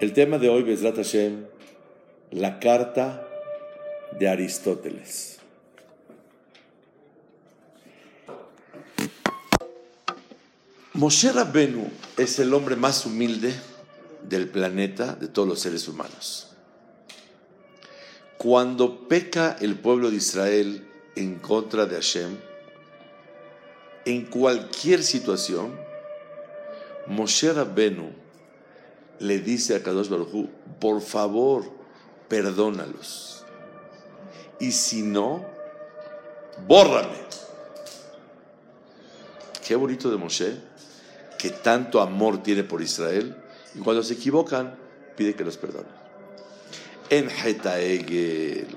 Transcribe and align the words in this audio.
El 0.00 0.12
tema 0.12 0.38
de 0.38 0.48
hoy, 0.48 0.62
Besrat 0.62 0.96
Hashem, 0.96 1.46
la 2.30 2.58
carta 2.58 3.26
de 4.18 4.28
Aristóteles. 4.28 5.38
Moshe 10.92 11.30
Rabbenu 11.30 11.90
es 12.16 12.38
el 12.38 12.54
hombre 12.54 12.74
más 12.74 13.04
humilde 13.04 13.54
del 14.22 14.48
planeta, 14.48 15.14
de 15.14 15.28
todos 15.28 15.46
los 15.46 15.60
seres 15.60 15.88
humanos. 15.88 16.56
Cuando 18.38 19.06
peca 19.06 19.56
el 19.60 19.78
pueblo 19.78 20.10
de 20.10 20.16
Israel 20.16 20.86
en 21.14 21.38
contra 21.38 21.86
de 21.86 21.96
Hashem, 21.96 22.38
en 24.06 24.24
cualquier 24.26 25.02
situación, 25.02 25.78
Moshe 27.06 27.52
Rabbenu 27.52 28.25
le 29.20 29.38
dice 29.38 29.74
a 29.74 29.82
Kadosh 29.82 30.08
Baruj 30.08 30.48
por 30.80 31.00
favor, 31.00 31.64
perdónalos. 32.28 33.44
Y 34.60 34.72
si 34.72 35.02
no, 35.02 35.44
bórrame. 36.66 37.26
Qué 39.66 39.74
bonito 39.74 40.10
de 40.10 40.16
Moshe, 40.16 40.56
que 41.38 41.50
tanto 41.50 42.00
amor 42.00 42.42
tiene 42.42 42.62
por 42.62 42.82
Israel, 42.82 43.36
y 43.74 43.80
cuando 43.80 44.02
se 44.02 44.14
equivocan, 44.14 44.76
pide 45.16 45.34
que 45.34 45.44
los 45.44 45.56
perdone. 45.56 45.88
En 47.10 47.28
Hetaegel, 47.28 48.68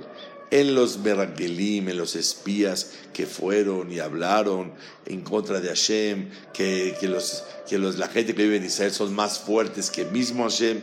en 0.51 0.75
los 0.75 0.97
Meragelim, 0.97 1.89
en 1.89 1.97
los 1.97 2.15
espías 2.15 2.91
que 3.13 3.25
fueron 3.25 3.91
y 3.91 3.99
hablaron 3.99 4.73
en 5.05 5.21
contra 5.21 5.59
de 5.59 5.67
Hashem, 5.67 6.29
que, 6.53 6.95
que, 6.99 7.07
los, 7.07 7.43
que 7.67 7.77
los, 7.77 7.97
la 7.97 8.07
gente 8.07 8.33
que 8.33 8.43
vive 8.43 8.57
en 8.57 8.65
Israel 8.65 8.91
son 8.91 9.13
más 9.13 9.39
fuertes 9.39 9.89
que 9.89 10.05
mismo 10.05 10.43
Hashem. 10.43 10.81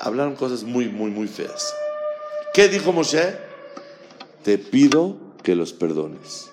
Hablaron 0.00 0.36
cosas 0.36 0.62
muy, 0.62 0.88
muy, 0.88 1.10
muy 1.10 1.28
feas. 1.28 1.74
¿Qué 2.54 2.68
dijo 2.68 2.92
Moshe? 2.92 3.36
Te 4.42 4.58
pido 4.58 5.16
que 5.42 5.54
los 5.54 5.72
perdones. 5.72 6.50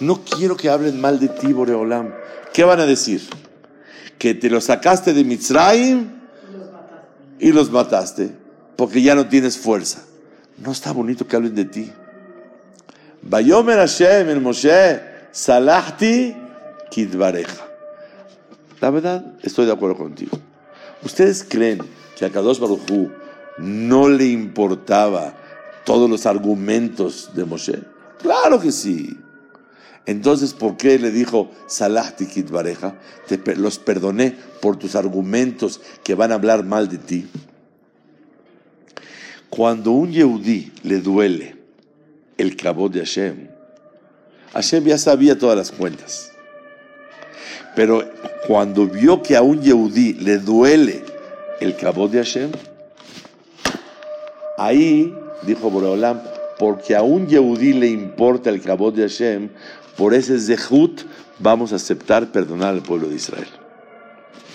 No 0.00 0.24
quiero 0.24 0.56
que 0.56 0.68
hablen 0.68 1.00
mal 1.00 1.20
de 1.20 1.28
ti, 1.28 1.52
Boreolam. 1.52 2.12
¿Qué 2.52 2.64
van 2.64 2.80
a 2.80 2.86
decir? 2.86 3.22
Que 4.18 4.34
te 4.34 4.50
los 4.50 4.64
sacaste 4.64 5.12
de 5.12 5.24
Mitzrayim 5.24 6.10
y 7.38 7.52
los 7.52 7.70
mataste, 7.70 8.30
porque 8.76 9.02
ya 9.02 9.14
no 9.14 9.28
tienes 9.28 9.58
fuerza. 9.58 10.04
No 10.58 10.72
está 10.72 10.92
bonito 10.92 11.26
que 11.26 11.36
hablen 11.36 11.54
de 11.54 11.64
ti. 11.64 11.92
Bayomer 13.22 13.78
Hashem 13.78 14.28
el 14.28 14.40
Moshe, 14.40 15.00
Salahti 15.32 16.36
Kidvareja. 16.90 17.66
La 18.80 18.90
verdad, 18.90 19.24
estoy 19.42 19.66
de 19.66 19.72
acuerdo 19.72 19.96
contigo. 19.96 20.38
¿Ustedes 21.02 21.44
creen 21.48 21.78
que 22.16 22.24
a 22.24 22.30
Kadosh 22.30 22.58
Baruchu 22.58 23.10
no 23.58 24.08
le 24.08 24.26
importaba 24.26 25.34
todos 25.84 26.08
los 26.08 26.26
argumentos 26.26 27.30
de 27.34 27.44
Moshe? 27.44 27.82
Claro 28.20 28.60
que 28.60 28.72
sí. 28.72 29.18
Entonces, 30.06 30.52
¿por 30.52 30.76
qué 30.76 30.98
le 30.98 31.10
dijo 31.10 31.50
Salahti 31.66 32.26
Kidvareja? 32.26 32.94
Te 33.26 33.56
los 33.56 33.78
perdoné 33.78 34.36
por 34.60 34.76
tus 34.76 34.96
argumentos 34.96 35.80
que 36.02 36.14
van 36.14 36.30
a 36.30 36.34
hablar 36.34 36.64
mal 36.64 36.88
de 36.88 36.98
ti. 36.98 37.26
Cuando 39.50 39.92
un 39.92 40.12
Yehudí 40.12 40.72
le 40.82 40.98
duele 40.98 41.56
el 42.38 42.56
cabot 42.56 42.92
de 42.92 43.00
Hashem, 43.00 43.48
Hashem 44.52 44.84
ya 44.84 44.98
sabía 44.98 45.38
todas 45.38 45.56
las 45.56 45.70
cuentas. 45.70 46.32
Pero 47.74 48.04
cuando 48.46 48.86
vio 48.86 49.22
que 49.22 49.36
a 49.36 49.42
un 49.42 49.60
Yehudí 49.62 50.14
le 50.14 50.38
duele 50.38 51.02
el 51.60 51.76
cabot 51.76 52.10
de 52.10 52.18
Hashem, 52.18 52.50
ahí 54.58 55.14
dijo 55.42 55.70
Boreolam, 55.70 56.20
porque 56.58 56.94
a 56.94 57.02
un 57.02 57.26
Yehudí 57.26 57.72
le 57.72 57.88
importa 57.88 58.50
el 58.50 58.60
cabot 58.60 58.94
de 58.94 59.02
Hashem, 59.02 59.50
por 59.96 60.14
ese 60.14 60.38
zehut 60.38 61.02
vamos 61.38 61.72
a 61.72 61.76
aceptar 61.76 62.30
perdonar 62.32 62.70
al 62.70 62.82
pueblo 62.82 63.08
de 63.08 63.16
Israel. 63.16 63.48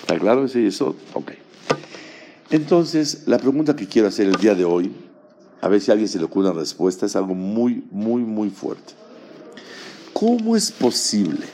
¿Está 0.01 0.17
claro 0.17 0.45
ese 0.45 0.65
eso? 0.65 0.95
Ok. 1.13 1.31
Entonces, 2.51 3.23
la 3.27 3.37
pregunta 3.37 3.75
que 3.75 3.87
quiero 3.87 4.07
hacer 4.07 4.27
el 4.27 4.35
día 4.35 4.55
de 4.55 4.65
hoy, 4.65 4.91
a 5.61 5.67
ver 5.67 5.81
si 5.81 5.91
a 5.91 5.93
alguien 5.93 6.07
se 6.07 6.17
le 6.17 6.23
ocurre 6.23 6.49
una 6.49 6.59
respuesta, 6.59 7.05
es 7.05 7.15
algo 7.15 7.35
muy, 7.35 7.83
muy, 7.91 8.23
muy 8.23 8.49
fuerte. 8.49 8.93
¿Cómo 10.13 10.55
es 10.55 10.71
posible 10.71 11.45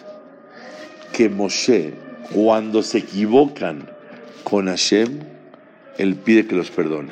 que 1.12 1.28
Moshe, 1.28 1.94
cuando 2.34 2.82
se 2.82 3.00
equivocan 3.00 3.90
con 4.46 4.68
Hashem, 4.68 5.20
él 5.98 6.16
pide 6.16 6.48
que 6.48 6.56
los 6.56 6.72
perdone? 6.72 7.12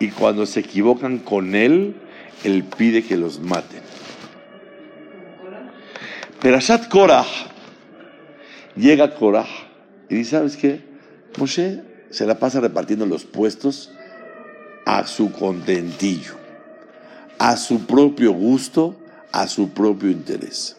Y 0.00 0.08
cuando 0.08 0.44
se 0.44 0.60
equivocan 0.60 1.18
con 1.18 1.54
él, 1.54 1.94
él 2.42 2.64
pide 2.64 3.04
que 3.04 3.16
los 3.16 3.38
maten. 3.38 3.80
Perashat 6.40 6.88
Korah, 6.88 7.24
llega 8.74 9.14
Korah 9.14 9.46
y 10.10 10.16
dice, 10.16 10.32
¿sabes 10.32 10.56
qué? 10.56 10.80
Moshe 11.38 11.91
se 12.12 12.26
la 12.26 12.38
pasa 12.38 12.60
repartiendo 12.60 13.06
los 13.06 13.24
puestos 13.24 13.90
a 14.84 15.06
su 15.06 15.32
contentillo, 15.32 16.34
a 17.38 17.56
su 17.56 17.86
propio 17.86 18.32
gusto, 18.32 18.96
a 19.32 19.48
su 19.48 19.70
propio 19.70 20.10
interés. 20.10 20.76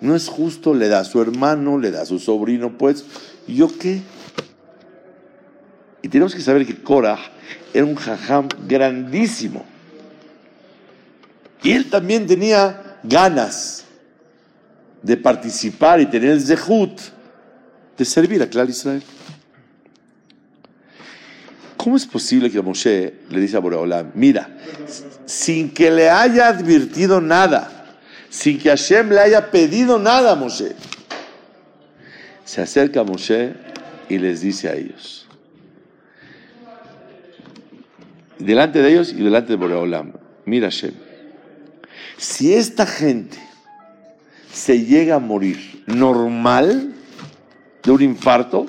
No 0.00 0.14
es 0.14 0.28
justo, 0.28 0.72
le 0.72 0.88
da 0.88 1.00
a 1.00 1.04
su 1.04 1.20
hermano, 1.20 1.78
le 1.78 1.90
da 1.90 2.02
a 2.02 2.06
su 2.06 2.20
sobrino, 2.20 2.78
pues, 2.78 3.04
¿y 3.48 3.56
¿yo 3.56 3.76
qué? 3.76 4.00
Y 6.00 6.08
tenemos 6.08 6.32
que 6.32 6.40
saber 6.40 6.64
que 6.64 6.80
Korah 6.80 7.18
era 7.74 7.84
un 7.84 7.96
jajam 7.96 8.48
grandísimo. 8.68 9.64
Y 11.64 11.72
él 11.72 11.90
también 11.90 12.28
tenía 12.28 13.00
ganas 13.02 13.84
de 15.02 15.16
participar 15.16 16.00
y 16.00 16.06
tener 16.06 16.30
el 16.30 16.40
zehut 16.40 17.00
de 17.96 18.04
servir 18.04 18.40
a 18.42 18.48
Clar 18.48 18.70
Israel. 18.70 19.02
¿Cómo 21.88 21.96
es 21.96 22.06
posible 22.06 22.50
que 22.50 22.60
Moshe 22.60 23.14
le 23.30 23.40
dice 23.40 23.56
a 23.56 23.60
Boreolam, 23.60 24.10
mira, 24.12 24.58
sin 25.24 25.72
que 25.72 25.90
le 25.90 26.10
haya 26.10 26.48
advertido 26.48 27.18
nada, 27.18 27.96
sin 28.28 28.58
que 28.58 28.68
Hashem 28.68 29.08
le 29.08 29.18
haya 29.18 29.50
pedido 29.50 29.98
nada 29.98 30.32
a 30.32 30.34
Moshe, 30.34 30.76
se 32.44 32.60
acerca 32.60 33.00
a 33.00 33.04
Moshe 33.04 33.54
y 34.06 34.18
les 34.18 34.42
dice 34.42 34.68
a 34.68 34.74
ellos, 34.74 35.26
delante 38.38 38.82
de 38.82 38.90
ellos 38.90 39.10
y 39.10 39.22
delante 39.22 39.52
de 39.52 39.56
Boreolam, 39.56 40.12
mira 40.44 40.66
Hashem, 40.66 40.92
si 42.18 42.52
esta 42.52 42.84
gente 42.84 43.38
se 44.52 44.84
llega 44.84 45.14
a 45.14 45.20
morir 45.20 45.84
normal 45.86 46.92
de 47.82 47.90
un 47.90 48.02
infarto, 48.02 48.66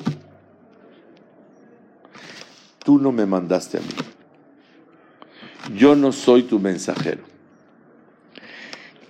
tú 2.90 2.98
no 2.98 3.12
me 3.12 3.28
mandaste 3.28 3.78
a 3.78 3.82
mí. 3.82 5.78
Yo 5.78 5.96
no 5.96 6.12
soy 6.12 6.42
tu 6.42 6.58
mensajero. 6.58 7.22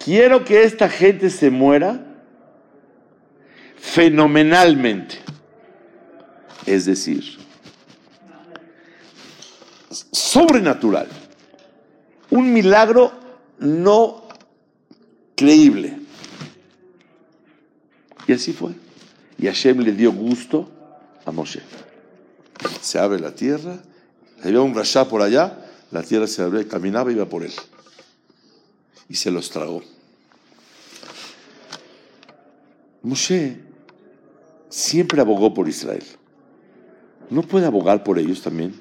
Quiero 0.04 0.44
que 0.44 0.64
esta 0.64 0.90
gente 0.90 1.30
se 1.30 1.50
muera 1.50 2.06
fenomenalmente. 3.78 5.20
Es 6.66 6.88
decir, 6.88 7.24
sobrenatural. 10.12 11.08
Un 12.32 12.52
milagro 12.52 13.14
no 13.60 14.28
creíble. 15.38 16.00
Y 18.28 18.34
así 18.34 18.52
fue. 18.52 18.74
Y 19.38 19.46
Hashem 19.46 19.80
le 19.80 19.94
dio 19.94 20.12
gusto 20.12 20.70
a 21.24 21.32
Moshe. 21.32 21.62
Se 22.82 23.00
abre 23.00 23.20
la 23.20 23.34
tierra, 23.34 23.80
había 24.44 24.62
un 24.62 24.74
rasha 24.74 25.08
por 25.08 25.22
allá, 25.22 25.66
la 25.92 26.04
tierra 26.04 26.28
se 26.28 26.42
abrió 26.42 26.62
y 26.62 26.66
caminaba 26.66 27.12
y 27.12 27.16
iba 27.16 27.26
por 27.26 27.44
él. 27.44 27.54
Y 29.08 29.16
se 29.16 29.32
los 29.32 29.50
tragó. 29.50 29.82
Moshe 33.02 33.60
siempre 34.70 35.22
abogó 35.22 35.54
por 35.54 35.68
Israel. 35.68 36.04
¿No 37.30 37.42
puede 37.44 37.66
abogar 37.66 38.04
por 38.04 38.20
ellos 38.20 38.42
también? 38.42 38.80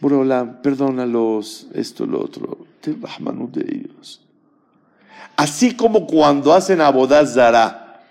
Borolam, 0.00 0.62
perdónalos, 0.62 1.68
esto, 1.74 2.06
lo 2.06 2.22
otro. 2.22 2.66
Te 2.80 2.96
mano 3.20 3.48
de 3.52 3.60
ellos. 3.60 4.22
Así 5.36 5.76
como 5.76 6.06
cuando 6.06 6.54
hacen 6.54 6.80
abodazara, 6.80 8.06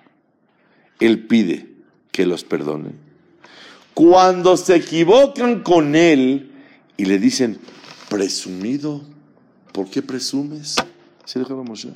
él 1.00 1.26
pide 1.28 1.68
que 2.12 2.26
los 2.26 2.44
perdonen. 2.44 3.09
Cuando 4.00 4.56
se 4.56 4.78
equivocan 4.78 5.62
con 5.62 5.94
él 5.94 6.54
y 6.96 7.04
le 7.04 7.20
dicen, 7.20 7.60
presumido, 8.08 9.02
¿por 9.74 9.90
qué 9.90 10.02
presumes? 10.02 10.78
Se 11.26 11.38
dijo 11.38 11.62
Moshe. 11.66 11.92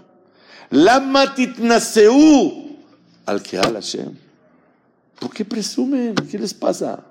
La 0.69 0.99
matitnaseu 0.99 2.75
al 3.25 3.41
que 3.41 3.57
al 3.57 3.75
Hashem. 3.75 4.17
¿Por 5.17 5.31
qué 5.33 5.45
presumen? 5.45 6.13
¿Qué 6.29 6.37
les 6.37 6.53
pasa? 6.53 7.05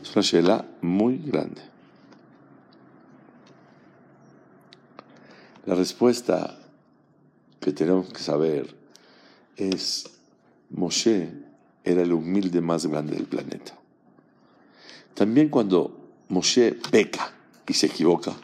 Es 0.00 0.14
una 0.14 0.22
shela 0.22 0.64
muy 0.80 1.18
grande. 1.18 1.60
La 5.66 5.74
respuesta 5.74 6.56
que 7.58 7.72
tenemos 7.72 8.12
que 8.12 8.20
saber 8.20 8.77
es, 9.58 10.08
Moshe 10.70 11.28
era 11.84 12.02
el 12.02 12.12
humilde 12.12 12.60
más 12.60 12.86
grande 12.86 13.14
del 13.14 13.26
planeta. 13.26 13.74
También 15.14 15.48
cuando 15.48 15.96
Moshe 16.28 16.72
peca 16.90 17.32
y 17.66 17.74
se 17.74 17.86
equivoca, 17.86 18.34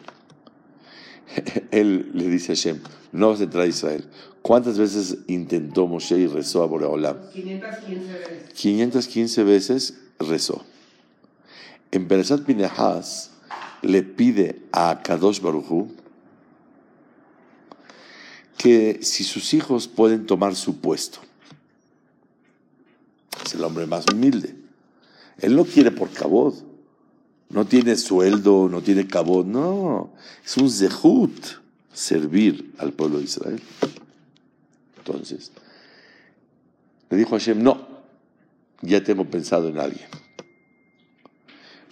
él 1.71 2.11
le 2.13 2.29
dice 2.29 2.51
a 2.51 2.55
Hashem, 2.55 2.79
no 3.11 3.29
vas 3.29 3.39
a 3.39 3.43
entrar 3.43 3.63
a 3.63 3.67
Israel. 3.67 4.05
¿Cuántas 4.41 4.77
veces 4.77 5.17
intentó 5.27 5.87
Moshe 5.87 6.17
y 6.17 6.27
rezó 6.27 6.61
a 6.61 6.67
Boreolam? 6.67 7.17
515 7.33 8.13
veces. 8.13 8.53
515 8.53 9.43
veces 9.43 10.01
rezó. 10.19 10.63
En 11.91 12.07
Beresat 12.07 12.41
Pinehas 12.41 13.31
le 13.81 14.03
pide 14.03 14.61
a 14.71 15.01
Kadosh 15.01 15.39
Baruchu 15.39 15.87
que 18.57 18.99
si 19.01 19.23
sus 19.23 19.53
hijos 19.53 19.87
pueden 19.87 20.25
tomar 20.25 20.55
su 20.55 20.77
puesto. 20.77 21.19
Es 23.43 23.53
el 23.53 23.63
hombre 23.63 23.85
más 23.85 24.05
humilde. 24.11 24.55
Él 25.39 25.55
no 25.55 25.65
quiere 25.65 25.91
por 25.91 26.09
cabod. 26.11 26.53
No 27.49 27.65
tiene 27.65 27.95
sueldo, 27.95 28.67
no 28.69 28.81
tiene 28.81 29.07
cabod. 29.07 29.45
No, 29.45 30.13
es 30.43 30.57
un 30.57 30.69
zehut 30.69 31.45
servir 31.93 32.73
al 32.77 32.91
pueblo 32.91 33.19
de 33.19 33.25
Israel. 33.25 33.61
Entonces, 34.97 35.51
le 37.09 37.17
dijo 37.17 37.35
a 37.35 37.39
Hashem, 37.39 37.61
no, 37.61 37.87
ya 38.81 39.03
tengo 39.03 39.25
pensado 39.25 39.69
en 39.69 39.77
alguien. 39.77 40.07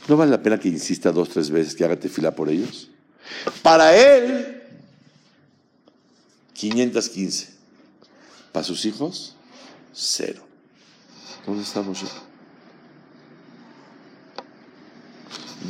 ¿No 0.07 0.17
vale 0.17 0.31
la 0.31 0.41
pena 0.41 0.59
que 0.59 0.67
insista 0.67 1.11
dos, 1.11 1.29
tres 1.29 1.49
veces 1.49 1.75
que 1.75 1.85
haga 1.85 1.99
tefila 1.99 2.35
por 2.35 2.49
ellos? 2.49 2.89
Para 3.61 3.95
él, 3.95 4.62
515. 6.71 7.49
Para 8.53 8.63
sus 8.63 8.85
hijos, 8.85 9.35
cero. 9.91 10.41
¿Dónde 11.45 11.63
está 11.63 11.81
Moshe? 11.81 12.05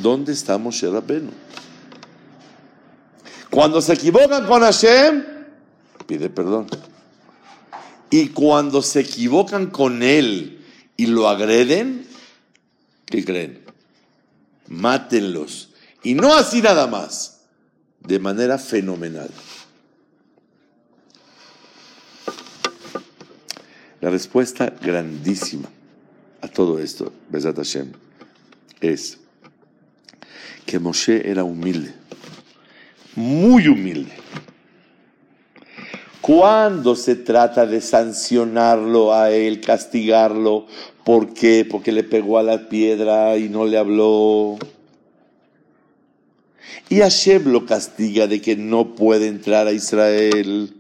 ¿Dónde 0.04 0.34
está 0.34 0.58
Moshe 0.60 0.88
Rabbeinu? 0.90 1.32
Cuando 3.50 3.82
se 3.82 3.94
equivocan 3.94 4.46
con 4.46 4.62
Hashem, 4.62 5.24
pide 6.06 6.30
perdón. 6.30 6.68
Y 8.12 8.28
cuando 8.30 8.84
se 8.84 9.00
equivocan 9.00 9.72
con 9.72 10.04
él 10.04 10.64
y 10.96 11.08
lo 11.08 11.28
agreden, 11.28 12.06
¿qué 13.06 13.26
creen? 13.26 13.64
Mátenlos. 14.68 15.70
Y 16.04 16.14
no 16.14 16.36
así 16.36 16.62
nada 16.62 16.86
más, 16.86 17.46
de 18.02 18.20
manera 18.20 18.60
fenomenal. 18.60 19.32
La 24.04 24.10
respuesta 24.10 24.74
grandísima 24.82 25.70
a 26.42 26.50
todo 26.50 26.78
esto, 26.78 27.14
Besat 27.30 27.56
Hashem, 27.56 27.94
es 28.82 29.18
que 30.66 30.78
Moshe 30.78 31.32
era 31.32 31.46
humilde, 31.46 31.94
muy 33.16 33.66
humilde. 33.70 34.12
Cuando 36.20 36.98
se 36.98 37.16
trata 37.16 37.66
de 37.66 37.80
sancionarlo 37.80 39.14
a 39.14 39.32
él, 39.32 39.62
castigarlo, 39.62 40.68
¿por 41.06 41.34
qué? 41.34 41.64
Porque 41.64 41.94
le 41.94 42.04
pegó 42.04 42.38
a 42.38 42.44
la 42.44 42.68
piedra 42.68 43.38
y 43.38 43.48
no 43.48 43.66
le 43.66 43.78
habló. 43.78 44.58
Y 46.90 46.98
Hashem 46.98 47.50
lo 47.54 47.66
castiga 47.66 48.28
de 48.28 48.42
que 48.42 48.58
no 48.58 48.96
puede 48.96 49.30
entrar 49.30 49.66
a 49.68 49.72
Israel. 49.72 50.74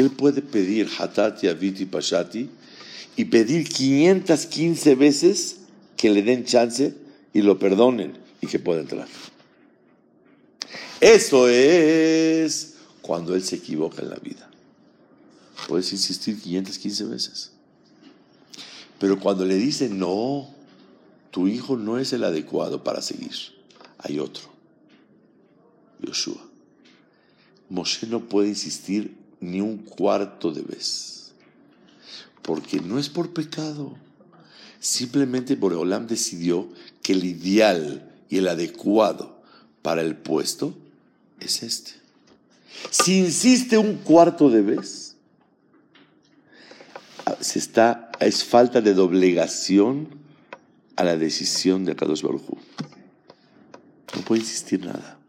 Él 0.00 0.10
puede 0.10 0.40
pedir 0.40 0.88
Hatati, 0.98 1.46
Aviti, 1.46 1.84
Pashati 1.84 2.48
y 3.16 3.26
pedir 3.26 3.68
515 3.68 4.94
veces 4.94 5.56
que 5.98 6.08
le 6.08 6.22
den 6.22 6.46
chance 6.46 6.94
y 7.34 7.42
lo 7.42 7.58
perdonen 7.58 8.16
y 8.40 8.46
que 8.46 8.58
pueda 8.58 8.80
entrar. 8.80 9.06
Eso 11.02 11.48
es 11.48 12.76
cuando 13.02 13.34
él 13.34 13.42
se 13.42 13.56
equivoca 13.56 14.00
en 14.00 14.08
la 14.08 14.16
vida. 14.16 14.48
Puedes 15.68 15.92
insistir 15.92 16.40
515 16.40 17.04
veces. 17.04 17.50
Pero 18.98 19.20
cuando 19.20 19.44
le 19.44 19.56
dicen, 19.56 19.98
no, 19.98 20.48
tu 21.30 21.46
hijo 21.46 21.76
no 21.76 21.98
es 21.98 22.14
el 22.14 22.24
adecuado 22.24 22.82
para 22.82 23.02
seguir, 23.02 23.34
hay 23.98 24.18
otro. 24.18 24.44
Yoshua. 26.00 26.40
Moshe 27.68 28.06
no 28.06 28.20
puede 28.20 28.48
insistir 28.48 29.19
ni 29.40 29.60
un 29.60 29.78
cuarto 29.78 30.52
de 30.52 30.62
vez. 30.62 31.32
Porque 32.42 32.80
no 32.80 32.98
es 32.98 33.08
por 33.08 33.30
pecado. 33.30 33.96
Simplemente 34.78 35.56
Boreolam 35.56 36.06
decidió 36.06 36.68
que 37.02 37.12
el 37.12 37.24
ideal 37.24 38.10
y 38.28 38.38
el 38.38 38.48
adecuado 38.48 39.40
para 39.82 40.02
el 40.02 40.16
puesto 40.16 40.74
es 41.38 41.62
este. 41.62 41.92
Si 42.90 43.18
insiste 43.18 43.76
un 43.76 43.96
cuarto 43.96 44.48
de 44.48 44.62
vez, 44.62 45.16
se 47.40 47.58
está, 47.58 48.10
es 48.20 48.44
falta 48.44 48.80
de 48.80 48.94
doblegación 48.94 50.08
a 50.96 51.04
la 51.04 51.16
decisión 51.16 51.84
de 51.84 51.92
Akadosh 51.92 52.22
Baruj. 52.22 52.42
No 54.14 54.22
puede 54.22 54.42
insistir 54.42 54.84
nada. 54.84 55.19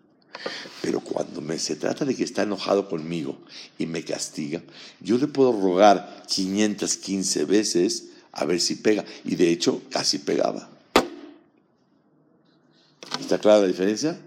Pero 0.81 0.99
cuando 0.99 1.41
me, 1.41 1.59
se 1.59 1.75
trata 1.75 2.05
de 2.05 2.15
que 2.15 2.23
está 2.23 2.43
enojado 2.43 2.89
conmigo 2.89 3.37
y 3.77 3.85
me 3.85 4.03
castiga, 4.03 4.61
yo 4.99 5.17
le 5.17 5.27
puedo 5.27 5.51
rogar 5.51 6.23
515 6.27 7.45
veces 7.45 8.09
a 8.31 8.45
ver 8.45 8.59
si 8.59 8.75
pega. 8.75 9.05
Y 9.23 9.35
de 9.35 9.51
hecho, 9.51 9.81
casi 9.91 10.19
pegaba. 10.19 10.69
¿Está 13.19 13.39
clara 13.39 13.61
la 13.61 13.67
diferencia? 13.67 14.19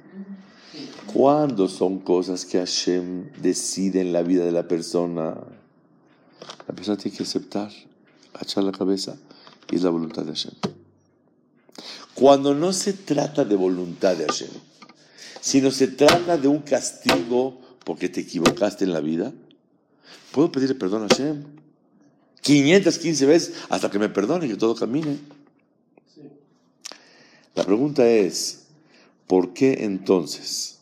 Cuando 1.13 1.69
son 1.69 2.01
cosas 2.01 2.45
que 2.45 2.59
Hashem 2.59 3.31
decide 3.41 4.01
en 4.01 4.13
la 4.13 4.23
vida 4.23 4.45
de 4.45 4.53
la 4.53 4.67
persona, 4.67 5.37
la 6.67 6.75
persona 6.75 6.97
tiene 6.97 7.17
que 7.17 7.23
aceptar, 7.23 7.71
echar 8.41 8.65
la 8.65 8.73
cabeza 8.73 9.17
y 9.71 9.77
es 9.77 9.83
la 9.83 9.91
voluntad 9.91 10.23
de 10.23 10.33
Hashem. 10.33 10.55
Cuando 12.15 12.55
no 12.55 12.73
se 12.73 12.93
trata 12.93 13.45
de 13.45 13.57
voluntad 13.57 14.17
de 14.17 14.27
Hashem, 14.27 14.51
sino 15.45 15.71
se 15.71 15.89
trata 15.89 16.39
de 16.39 16.49
un 16.49 16.61
castigo 16.61 17.61
porque 17.85 18.09
te 18.09 18.23
equivocaste 18.23 18.85
en 18.85 18.95
la 18.95 19.01
vida, 19.01 19.31
puedo 20.33 20.51
pedirle 20.51 20.75
perdón 20.75 21.03
a 21.03 21.09
Hashem 21.09 21.45
515 22.41 23.27
veces 23.27 23.55
hasta 23.69 23.91
que 23.91 23.99
me 23.99 24.09
perdone 24.09 24.47
y 24.47 24.49
que 24.49 24.57
todo 24.57 24.75
camine. 24.75 25.19
La 27.55 27.63
pregunta 27.63 28.09
es, 28.09 28.69
¿por 29.27 29.53
qué 29.53 29.85
entonces, 29.85 30.79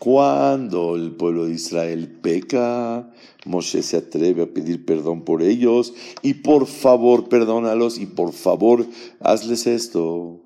cuando 0.00 0.96
el 0.96 1.12
pueblo 1.12 1.44
de 1.44 1.52
Israel 1.52 2.08
peca, 2.08 3.08
Moshe 3.44 3.84
se 3.84 3.98
atreve 3.98 4.42
a 4.42 4.46
pedir 4.46 4.84
perdón 4.84 5.22
por 5.22 5.44
ellos 5.44 5.94
y 6.22 6.34
por 6.34 6.66
favor 6.66 7.28
perdónalos 7.28 7.98
y 7.98 8.06
por 8.06 8.32
favor 8.32 8.84
hazles 9.20 9.68
esto? 9.68 10.40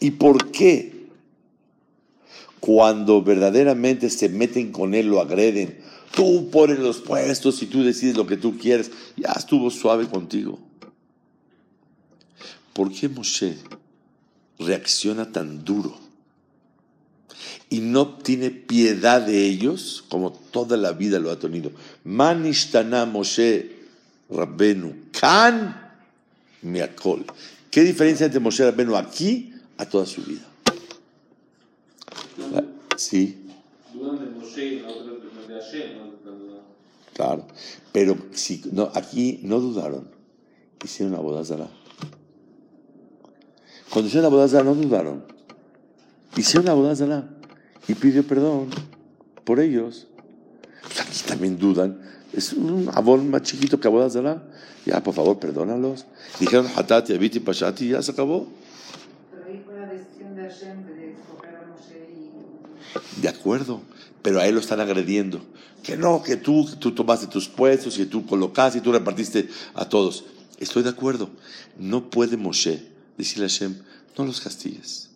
¿Y 0.00 0.12
por 0.12 0.50
qué 0.50 0.95
cuando 2.60 3.22
verdaderamente 3.22 4.10
se 4.10 4.28
meten 4.28 4.72
con 4.72 4.94
él, 4.94 5.06
lo 5.06 5.20
agreden? 5.20 5.78
Tú 6.14 6.48
pones 6.50 6.78
los 6.78 6.98
puestos 6.98 7.62
y 7.62 7.66
tú 7.66 7.82
decides 7.82 8.16
lo 8.16 8.26
que 8.26 8.36
tú 8.36 8.56
quieres. 8.58 8.90
Ya 9.16 9.32
estuvo 9.32 9.70
suave 9.70 10.06
contigo. 10.06 10.58
¿Por 12.72 12.92
qué 12.92 13.08
Moshe 13.08 13.56
reacciona 14.58 15.32
tan 15.32 15.64
duro 15.64 15.98
y 17.68 17.80
no 17.80 18.16
tiene 18.18 18.50
piedad 18.50 19.20
de 19.22 19.46
ellos 19.46 20.04
como 20.08 20.32
toda 20.32 20.76
la 20.76 20.92
vida 20.92 21.18
lo 21.18 21.30
ha 21.30 21.38
tenido? 21.38 21.70
Manishtana 22.04 23.06
Moshe 23.06 23.76
Rabbenu 24.30 24.94
Kan 25.18 25.90
Miakol. 26.62 27.24
¿Qué 27.70 27.82
diferencia 27.82 28.26
entre 28.26 28.40
Moshe 28.40 28.64
Rabbenu 28.64 28.96
aquí 28.96 29.52
a 29.76 29.86
toda 29.86 30.06
su 30.06 30.22
vida? 30.22 30.46
Sí. 30.64 30.72
Dudan 30.72 30.74
de 30.74 30.74
Moshe 30.74 31.44
y 31.44 31.44
la 31.44 31.44
otra 31.44 31.84
de 31.86 32.04
Hashem, 32.06 32.24
¿no? 32.38 32.62
Claro, 37.14 37.46
pero 37.92 38.16
si, 38.32 38.62
no, 38.72 38.90
aquí 38.94 39.40
no 39.42 39.60
dudaron, 39.60 40.08
hicieron 40.84 41.14
la 41.14 41.20
bodazara. 41.20 41.68
Cuando 43.90 44.08
hicieron 44.08 44.24
la 44.24 44.36
bodazara 44.36 44.64
no 44.64 44.74
dudaron, 44.74 45.24
hicieron 46.36 46.66
la 46.66 46.74
bodazara 46.74 47.28
y 47.88 47.94
pidió 47.94 48.26
perdón 48.26 48.68
por 49.44 49.60
ellos. 49.60 50.06
Pues 50.82 51.00
aquí 51.00 51.18
también 51.26 51.58
dudan. 51.58 52.00
Es 52.32 52.52
un 52.52 52.90
abón 52.92 53.30
más 53.30 53.42
chiquito 53.42 53.80
que 53.80 53.88
Abodazara. 53.88 54.42
Ya, 54.84 55.02
por 55.02 55.14
favor, 55.14 55.38
perdónalos. 55.38 56.04
Dijeron 56.38 56.66
Hatati, 56.74 57.14
Abiti, 57.14 57.40
Pashati, 57.40 57.88
ya 57.88 58.02
se 58.02 58.12
acabó. 58.12 58.46
De 63.20 63.28
acuerdo, 63.28 63.82
pero 64.22 64.40
a 64.40 64.46
él 64.46 64.54
lo 64.54 64.60
están 64.60 64.80
agrediendo. 64.80 65.40
Que 65.82 65.96
no, 65.96 66.22
que 66.22 66.36
tú, 66.36 66.68
tú 66.78 66.92
tomaste 66.92 67.26
tus 67.26 67.48
puestos 67.48 67.98
y 67.98 68.06
tú 68.06 68.26
colocaste 68.26 68.78
y 68.78 68.80
tú 68.80 68.92
repartiste 68.92 69.48
a 69.74 69.88
todos. 69.88 70.24
Estoy 70.58 70.82
de 70.82 70.90
acuerdo. 70.90 71.30
No 71.78 72.10
puede 72.10 72.36
Moshe 72.36 72.82
decirle 73.16 73.44
a 73.44 73.48
Hashem, 73.48 73.76
no 74.16 74.24
los 74.24 74.40
castigues. 74.40 75.10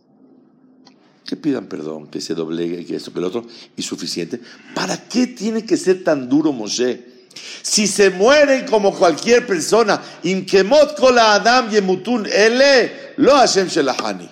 Que 1.25 1.37
pidan 1.37 1.67
perdón, 1.67 2.09
que 2.09 2.21
se 2.21 2.35
doblegue, 2.35 2.85
que 2.85 2.97
esto, 2.97 3.13
que 3.13 3.21
lo 3.21 3.29
otro, 3.29 3.47
y 3.77 3.83
suficiente. 3.83 4.41
¿Para 4.75 4.97
qué 5.09 5.27
tiene 5.27 5.65
que 5.65 5.77
ser 5.77 6.05
tan 6.05 6.29
duro 6.29 6.53
Moshe? 6.53 7.21
Si 7.63 7.87
se 7.87 8.11
mueren 8.11 8.67
como 8.67 8.95
cualquier 8.95 9.47
persona, 9.47 10.03
Adam 10.23 11.71
yemutun 11.71 12.27
ele 12.27 13.15
lo 13.17 13.35
Hashem 13.35 13.69
shelahani. 13.69 14.29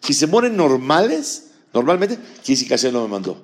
Si 0.00 0.14
se 0.14 0.26
mueren 0.26 0.56
normales, 0.56 1.49
normalmente, 1.72 2.18
que 2.44 2.56
Hashem 2.56 2.92
no 2.92 3.02
me 3.02 3.08
mandó. 3.08 3.42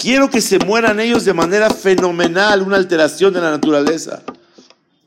Quiero 0.00 0.30
que 0.30 0.40
se 0.40 0.58
mueran 0.58 1.00
ellos 1.00 1.24
de 1.24 1.34
manera 1.34 1.70
fenomenal, 1.70 2.62
una 2.62 2.76
alteración 2.76 3.32
de 3.32 3.40
la 3.40 3.50
naturaleza. 3.50 4.22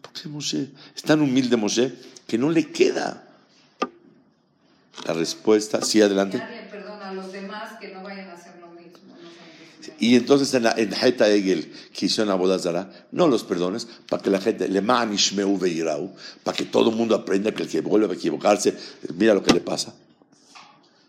¿Por 0.02 0.12
qué 0.14 0.28
Moshe? 0.28 0.70
Es 0.96 1.04
tan 1.04 1.22
humilde 1.22 1.58
Moshe 1.58 1.94
que 2.28 2.38
no 2.38 2.50
le 2.50 2.72
queda. 2.72 3.24
La 5.06 5.14
respuesta, 5.14 5.82
sí, 5.82 6.02
adelante. 6.02 6.38
Nadie 6.38 6.64
perdona 6.72 7.10
a 7.10 7.14
los 7.14 7.32
demás 7.32 7.78
que 7.80 7.90
no 7.90 8.04
vayan 8.04 8.30
a 8.30 8.34
hacer 8.34 8.54
lo 8.62 8.68
mismo. 8.70 9.16
No 9.22 9.30
sean 9.82 9.98
Y 10.00 10.16
entonces 10.16 10.54
en, 10.54 10.64
la, 10.64 10.72
en 10.78 10.94
Heta 10.94 11.28
Egel, 11.30 11.74
que 11.94 12.06
hicieron 12.06 12.32
Abodazara, 12.32 12.90
no 13.12 13.28
los 13.28 13.44
perdones, 13.44 13.88
para 14.08 14.24
que 14.24 14.30
la 14.30 14.40
gente, 14.40 14.70
le 14.70 14.82
para 14.82 16.58
que 16.58 16.66
todo 16.66 16.92
el 16.92 16.96
mundo 16.96 17.16
aprenda 17.16 17.52
que 17.52 17.64
el 17.64 17.70
que 17.70 17.82
vuelve 17.82 18.14
a 18.14 18.16
equivocarse, 18.16 18.78
mira 19.16 19.34
lo 19.34 19.44
que 19.44 19.54
le 19.54 19.60
pasa. 19.60 19.94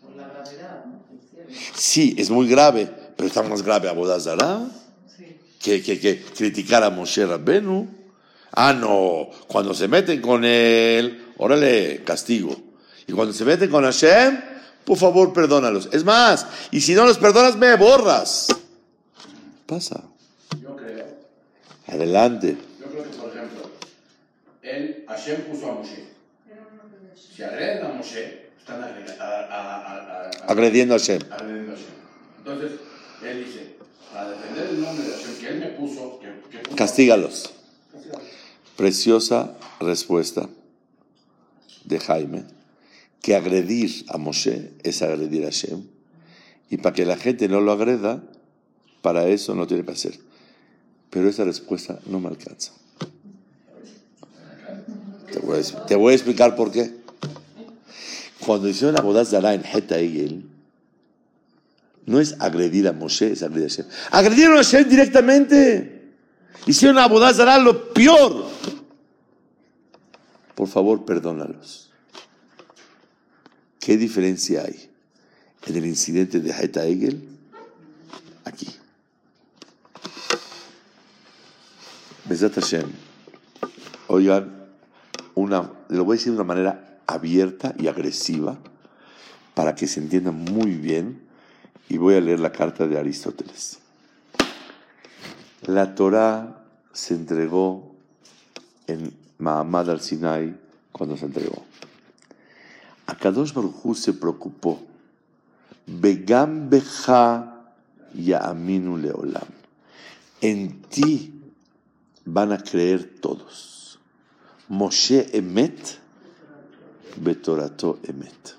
Por 0.01 0.15
la 0.15 0.27
gravedad, 0.27 0.85
¿no? 0.85 1.05
que 1.07 1.15
hicieron. 1.15 1.35
Sí, 1.75 2.15
es 2.17 2.29
muy 2.29 2.47
grave, 2.47 2.89
pero 3.15 3.27
está 3.27 3.43
más 3.43 3.61
grave 3.61 3.89
Abodazara 3.89 4.67
que, 5.61 5.81
que, 5.81 5.99
que 5.99 6.21
criticar 6.21 6.83
a 6.83 6.89
Moshe 6.89 7.25
Rabbenu. 7.25 7.87
Ah, 8.51 8.71
no, 8.73 9.29
cuando 9.47 9.73
se 9.73 9.87
meten 9.87 10.21
con 10.21 10.45
él, 10.45 11.33
órale, 11.37 12.03
castigo. 12.05 12.55
Y 13.07 13.11
cuando 13.13 13.33
se 13.33 13.43
meten 13.43 13.69
con 13.69 13.83
Hashem, 13.83 14.39
por 14.85 14.97
favor, 14.97 15.33
perdónalos. 15.33 15.89
Es 15.91 16.03
más, 16.03 16.45
y 16.71 16.79
si 16.81 16.93
no 16.93 17.05
los 17.05 17.17
perdonas, 17.17 17.57
me 17.57 17.75
borras. 17.75 18.47
Pasa. 19.65 20.03
Yo 20.61 20.75
creo, 20.75 21.05
Adelante. 21.87 22.55
yo 22.79 22.85
creo 22.85 23.03
que, 23.03 23.17
por 23.17 23.29
ejemplo, 23.29 23.69
él, 24.61 25.03
Hashem 25.07 25.41
puso 25.45 25.71
a 25.71 25.73
Moshe. 25.75 26.05
Si 27.35 27.43
agreden 27.43 27.85
a 27.85 27.89
Moshe, 27.89 28.44
están 28.65 28.81
a- 28.81 29.23
a- 29.23 29.45
a- 29.45 30.27
a- 30.27 30.51
Agrediendo 30.51 30.95
a 30.95 30.97
Hashem. 30.97 31.21
agrediendo 31.31 31.73
a 31.73 31.75
Hashem. 31.75 31.87
Entonces, 32.39 32.71
él 33.23 33.45
dice, 33.45 33.75
para 34.11 34.31
defender 34.31 34.67
el 34.69 34.81
nombre 34.81 35.05
de 35.05 35.11
Hashem 35.13 35.35
que 35.39 35.47
él 35.49 35.59
me 35.59 35.67
puso, 35.67 36.19
que, 36.19 36.27
que 36.49 36.59
puso- 36.63 36.75
Castígalos. 36.75 37.53
Castígalos. 37.91 38.23
Preciosa 38.75 39.55
respuesta 39.79 40.49
de 41.85 41.99
Jaime, 41.99 42.43
que 43.21 43.35
agredir 43.35 44.05
a 44.09 44.17
Moshe 44.17 44.73
es 44.83 45.01
agredir 45.01 45.43
a 45.43 45.47
Hashem. 45.47 45.83
Y 46.69 46.77
para 46.77 46.93
que 46.95 47.05
la 47.05 47.17
gente 47.17 47.47
no 47.47 47.61
lo 47.61 47.71
agreda, 47.71 48.23
para 49.03 49.27
eso 49.27 49.53
no 49.53 49.67
tiene 49.67 49.85
que 49.85 49.91
hacer. 49.91 50.17
Pero 51.11 51.29
esa 51.29 51.43
respuesta 51.43 51.99
no 52.07 52.19
me 52.19 52.27
alcanza. 52.29 52.71
Te 55.31 55.39
voy 55.39 55.59
a, 55.59 55.85
te 55.85 55.95
voy 55.95 56.11
a 56.13 56.15
explicar 56.15 56.55
por 56.55 56.71
qué. 56.71 57.04
Cuando 58.45 58.69
hicieron 58.69 58.93
la 58.93 59.01
boda 59.01 59.25
Zara 59.25 59.55
en 59.55 59.63
Heta 59.65 59.97
Egel, 59.97 60.45
no 62.05 62.19
es 62.19 62.35
agredir 62.39 62.87
a 62.87 62.93
Moshe, 62.93 63.31
es 63.31 63.41
agredir 63.41 63.65
a 63.65 63.69
Hashem. 63.69 63.85
Agredieron 64.11 64.57
a 64.57 64.63
Hashem 64.63 64.87
directamente. 64.87 66.13
Hicieron 66.67 66.99
a 66.99 67.07
boda 67.07 67.33
Zara 67.33 67.57
lo 67.57 67.91
peor. 67.91 68.45
Por 70.53 70.67
favor, 70.67 71.05
perdónalos. 71.05 71.89
¿Qué 73.79 73.97
diferencia 73.97 74.63
hay 74.63 74.91
en 75.65 75.75
el 75.75 75.85
incidente 75.85 76.39
de 76.39 76.51
Heta 76.51 76.85
Egel? 76.85 77.27
Aquí. 78.43 78.67
Besat 82.25 82.53
Hashem. 82.53 82.91
Oigan, 84.07 84.67
una, 85.33 85.71
lo 85.89 86.05
voy 86.05 86.15
a 86.15 86.17
decir 86.17 86.31
de 86.31 86.37
una 86.37 86.47
manera 86.47 86.94
abierta 87.07 87.73
y 87.77 87.87
agresiva 87.87 88.57
para 89.53 89.75
que 89.75 89.87
se 89.87 89.99
entienda 89.99 90.31
muy 90.31 90.71
bien 90.75 91.21
y 91.89 91.97
voy 91.97 92.15
a 92.15 92.21
leer 92.21 92.39
la 92.39 92.51
carta 92.51 92.87
de 92.87 92.97
Aristóteles. 92.97 93.79
La 95.65 95.95
Torah 95.95 96.63
se 96.93 97.13
entregó 97.13 97.95
en 98.87 99.13
Mahamad 99.37 99.89
al 99.89 100.01
Sinai 100.01 100.55
cuando 100.91 101.17
se 101.17 101.25
entregó. 101.25 101.63
Akadosh 103.07 103.53
Baruj 103.53 103.85
Hu 103.85 103.95
se 103.95 104.13
preocupó. 104.13 104.81
Begam 105.85 106.69
beja 106.69 107.67
ya'aminu 108.13 108.97
leolam. 108.97 109.47
En 110.41 110.81
ti 110.83 111.33
van 112.25 112.51
a 112.51 112.57
creer 112.57 113.19
todos. 113.21 113.99
Moshe 114.67 115.29
emet, 115.37 115.99
betorato 117.17 117.99
emet. 118.03 118.55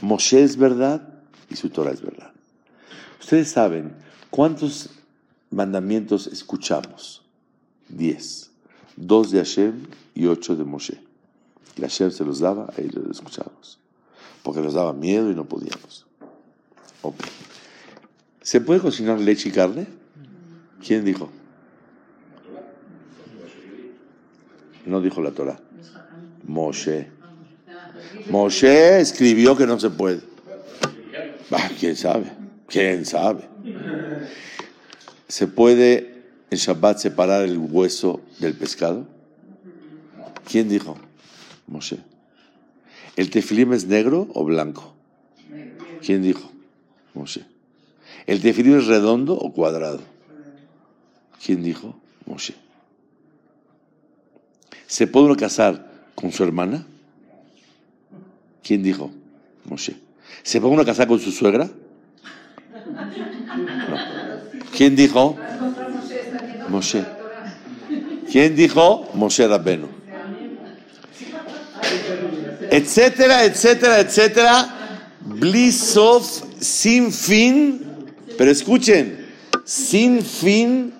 Moshe 0.00 0.42
es 0.42 0.56
verdad 0.56 1.08
y 1.50 1.56
su 1.56 1.70
Torah 1.70 1.90
es 1.90 2.02
verdad. 2.02 2.32
Ustedes 3.20 3.50
saben 3.50 3.94
cuántos 4.30 4.90
mandamientos 5.50 6.26
escuchamos. 6.28 7.22
Diez. 7.88 8.50
Dos 8.96 9.30
de 9.30 9.38
Hashem 9.38 9.86
y 10.14 10.26
ocho 10.26 10.56
de 10.56 10.64
Moshe. 10.64 11.00
Y 11.76 11.82
Hashem 11.82 12.10
se 12.10 12.24
los 12.24 12.40
daba, 12.40 12.72
ahí 12.76 12.88
los 12.88 13.18
escuchábamos. 13.18 13.78
Porque 14.42 14.60
nos 14.60 14.74
daba 14.74 14.92
miedo 14.92 15.30
y 15.30 15.34
no 15.34 15.44
podíamos. 15.44 16.06
Ok. 17.02 17.16
¿Se 18.42 18.60
puede 18.60 18.80
cocinar 18.80 19.20
leche 19.20 19.48
y 19.48 19.52
carne? 19.52 19.86
¿Quién 20.84 21.04
dijo? 21.04 21.30
No 24.86 25.00
dijo 25.00 25.20
la 25.20 25.32
Torah. 25.32 25.60
Moshe. 26.44 27.17
Moshe 28.30 29.00
escribió 29.00 29.56
que 29.56 29.66
no 29.66 29.78
se 29.78 29.90
puede. 29.90 30.20
Ah, 31.50 31.70
¿Quién 31.78 31.96
sabe? 31.96 32.26
¿Quién 32.66 33.06
sabe? 33.06 33.48
¿Se 35.28 35.46
puede 35.46 36.24
en 36.50 36.58
Shabbat 36.58 36.98
separar 36.98 37.44
el 37.44 37.58
hueso 37.58 38.20
del 38.38 38.54
pescado? 38.54 39.06
¿Quién 40.50 40.68
dijo? 40.68 40.96
Moshe. 41.66 41.98
¿El 43.16 43.30
tefilim 43.30 43.72
es 43.72 43.86
negro 43.86 44.28
o 44.34 44.44
blanco? 44.44 44.94
¿Quién 46.04 46.22
dijo? 46.22 46.50
Moshe. 47.14 47.44
¿El 48.26 48.40
tefilim 48.40 48.78
es 48.78 48.86
redondo 48.86 49.34
o 49.34 49.52
cuadrado? 49.52 50.00
¿Quién 51.44 51.62
dijo? 51.62 51.98
Moshe. 52.26 52.54
¿Se 54.86 55.06
puede 55.06 55.26
uno 55.26 55.36
casar 55.36 55.90
con 56.14 56.32
su 56.32 56.44
hermana? 56.44 56.86
¿Quién 58.68 58.82
dijo? 58.82 59.10
Moshe. 59.64 59.96
¿Se 60.42 60.60
puede 60.60 60.74
uno 60.74 60.84
casar 60.84 61.08
con 61.08 61.18
su 61.18 61.32
suegra? 61.32 61.70
¿Quién 64.76 64.94
dijo? 64.94 65.38
Moshe. 66.68 67.02
¿Quién 68.30 68.54
dijo? 68.54 69.08
Moshe 69.14 69.48
Rabbenu. 69.48 69.88
Etcétera, 72.70 73.44
etcétera, 73.44 74.00
etcétera. 74.00 74.68
Blisof 75.24 76.42
sin 76.60 77.10
fin. 77.10 77.80
Pero 78.36 78.50
escuchen, 78.50 79.28
sin 79.64 80.22
fin 80.22 80.92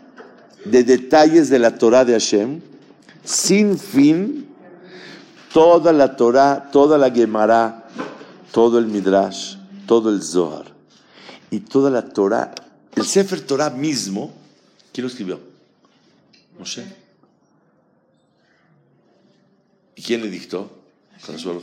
de 0.64 0.84
detalles 0.84 1.50
de 1.50 1.58
la 1.58 1.76
Torah 1.76 2.06
de 2.06 2.14
Hashem. 2.14 2.62
Sin 3.24 3.78
fin. 3.78 4.47
Toda 5.52 5.92
la 5.92 6.16
Torah, 6.16 6.70
toda 6.70 6.98
la 6.98 7.10
Gemara, 7.10 7.88
todo 8.52 8.78
el 8.78 8.86
Midrash, 8.86 9.56
todo 9.86 10.10
el 10.10 10.22
Zohar 10.22 10.66
y 11.50 11.60
toda 11.60 11.90
la 11.90 12.02
Torah, 12.02 12.54
el 12.94 13.04
Sefer 13.04 13.40
Torah 13.40 13.70
mismo, 13.70 14.34
¿quién 14.92 15.04
lo 15.04 15.08
escribió? 15.08 15.40
Moshe. 16.58 16.84
¿Y 19.96 20.02
quién 20.02 20.22
le 20.22 20.30
dictó? 20.30 20.70
Con 21.24 21.38
su 21.38 21.50
ojo. 21.50 21.62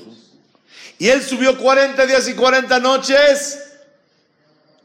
Y 0.98 1.08
él 1.08 1.22
subió 1.22 1.58
40 1.58 2.06
días 2.06 2.27
y 2.27 2.34
40 2.34 2.80
noches 2.80 3.60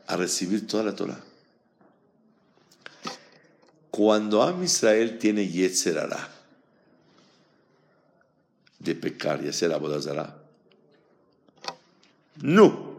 a 0.07 0.16
recibir 0.16 0.66
toda 0.66 0.85
la 0.85 0.95
Torah. 0.95 1.21
Cuando 3.90 4.42
Am 4.42 4.62
Israel 4.62 5.19
tiene 5.19 5.47
Yetzer 5.49 5.99
de 8.90 9.00
pecar 9.00 9.44
y 9.44 9.49
hacer 9.49 9.73
abodazara, 9.73 10.37
no. 12.42 12.90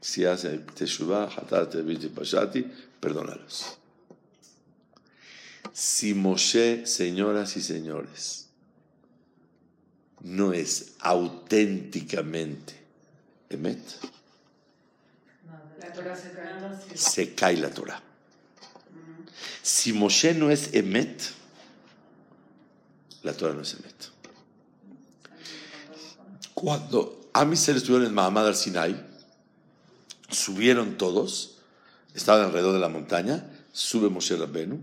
Si 0.00 0.24
hace 0.24 0.58
Teshuvah, 0.58 1.24
Hatarte, 1.24 1.82
Pashati, 2.08 2.64
perdónalos. 3.00 3.76
Si 5.72 6.14
Moshe, 6.14 6.86
señoras 6.86 7.56
y 7.56 7.62
señores, 7.62 8.48
no 10.20 10.52
es 10.52 10.94
auténticamente 11.00 12.74
Emet, 13.50 13.80
se 16.94 17.34
cae 17.34 17.56
la 17.58 17.70
Torah. 17.70 18.02
Si 19.62 19.92
Moshe 19.92 20.32
no 20.34 20.50
es 20.50 20.72
Emet, 20.72 21.20
la 23.22 23.32
Torah 23.32 23.54
no 23.54 23.62
es 23.62 23.74
Emet. 23.74 24.15
Cuando 26.56 27.28
Amisel 27.34 27.76
estuvieron 27.76 28.08
en 28.08 28.14
Mahamad 28.14 28.46
al 28.46 28.56
Sinai, 28.56 28.96
subieron 30.30 30.96
todos, 30.96 31.58
estaban 32.14 32.46
alrededor 32.46 32.72
de 32.72 32.80
la 32.80 32.88
montaña, 32.88 33.44
sube 33.72 34.08
Moshe 34.08 34.34
Rabbenu, 34.36 34.80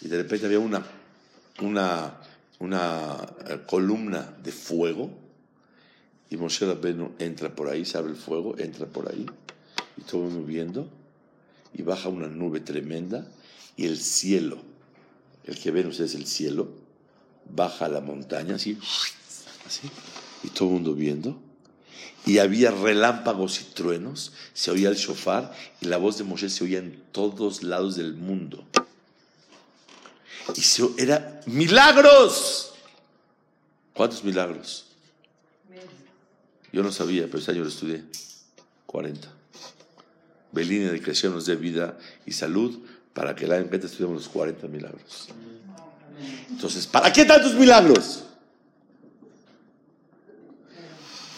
y 0.00 0.08
de 0.08 0.20
repente 0.20 0.46
había 0.46 0.58
una, 0.58 0.84
una, 1.60 2.20
una 2.58 3.24
eh, 3.46 3.60
columna 3.68 4.34
de 4.42 4.50
fuego, 4.50 5.16
y 6.28 6.36
Moshe 6.36 6.66
Rabbenu 6.66 7.14
entra 7.20 7.54
por 7.54 7.68
ahí, 7.68 7.84
se 7.84 7.96
abre 7.96 8.10
el 8.10 8.18
fuego, 8.18 8.58
entra 8.58 8.86
por 8.86 9.12
ahí, 9.12 9.24
y 9.96 10.02
todo 10.02 10.26
el 10.26 10.32
mundo 10.32 10.90
y 11.72 11.82
baja 11.82 12.08
una 12.08 12.26
nube 12.26 12.58
tremenda, 12.58 13.28
y 13.76 13.86
el 13.86 13.96
cielo, 13.96 14.60
el 15.44 15.56
que 15.56 15.70
ven 15.70 15.86
ustedes 15.86 16.16
el 16.16 16.26
cielo, 16.26 16.68
baja 17.48 17.84
a 17.84 17.88
la 17.88 18.00
montaña, 18.00 18.56
así, 18.56 18.76
así, 19.64 19.88
y 20.42 20.48
todo 20.48 20.68
el 20.68 20.74
mundo 20.74 20.94
viendo, 20.94 21.40
y 22.26 22.38
había 22.38 22.70
relámpagos 22.70 23.60
y 23.60 23.64
truenos, 23.64 24.32
se 24.52 24.70
oía 24.70 24.88
el 24.88 24.96
shofar, 24.96 25.54
y 25.80 25.86
la 25.86 25.96
voz 25.96 26.18
de 26.18 26.24
Moshe 26.24 26.50
se 26.50 26.64
oía 26.64 26.78
en 26.78 27.02
todos 27.12 27.62
lados 27.62 27.96
del 27.96 28.14
mundo. 28.14 28.64
Y 30.54 30.60
se, 30.60 30.84
era 30.98 31.40
milagros. 31.46 32.74
¿Cuántos 33.94 34.22
milagros? 34.24 34.86
Yo 36.72 36.82
no 36.82 36.92
sabía, 36.92 37.26
pero 37.26 37.38
este 37.38 37.52
año 37.52 37.62
lo 37.62 37.68
estudié. 37.68 38.04
40. 38.86 39.28
Belina 40.52 40.90
de 40.90 41.00
creación 41.00 41.32
nos 41.32 41.46
dé 41.46 41.56
vida 41.56 41.98
y 42.26 42.32
salud 42.32 42.80
para 43.12 43.34
que 43.34 43.44
el 43.44 43.52
año 43.52 43.70
que 43.70 43.76
estudiemos 43.76 44.16
los 44.16 44.28
40 44.28 44.66
milagros. 44.68 45.28
Entonces, 46.48 46.86
¿para 46.86 47.12
qué 47.12 47.24
tantos 47.24 47.54
milagros? 47.54 48.24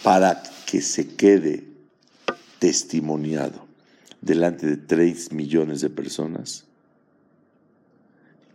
Para 0.03 0.43
que 0.65 0.81
se 0.81 1.15
quede 1.15 1.63
testimoniado 2.59 3.65
delante 4.21 4.67
de 4.67 4.77
3 4.77 5.31
millones 5.31 5.81
de 5.81 5.89
personas 5.89 6.65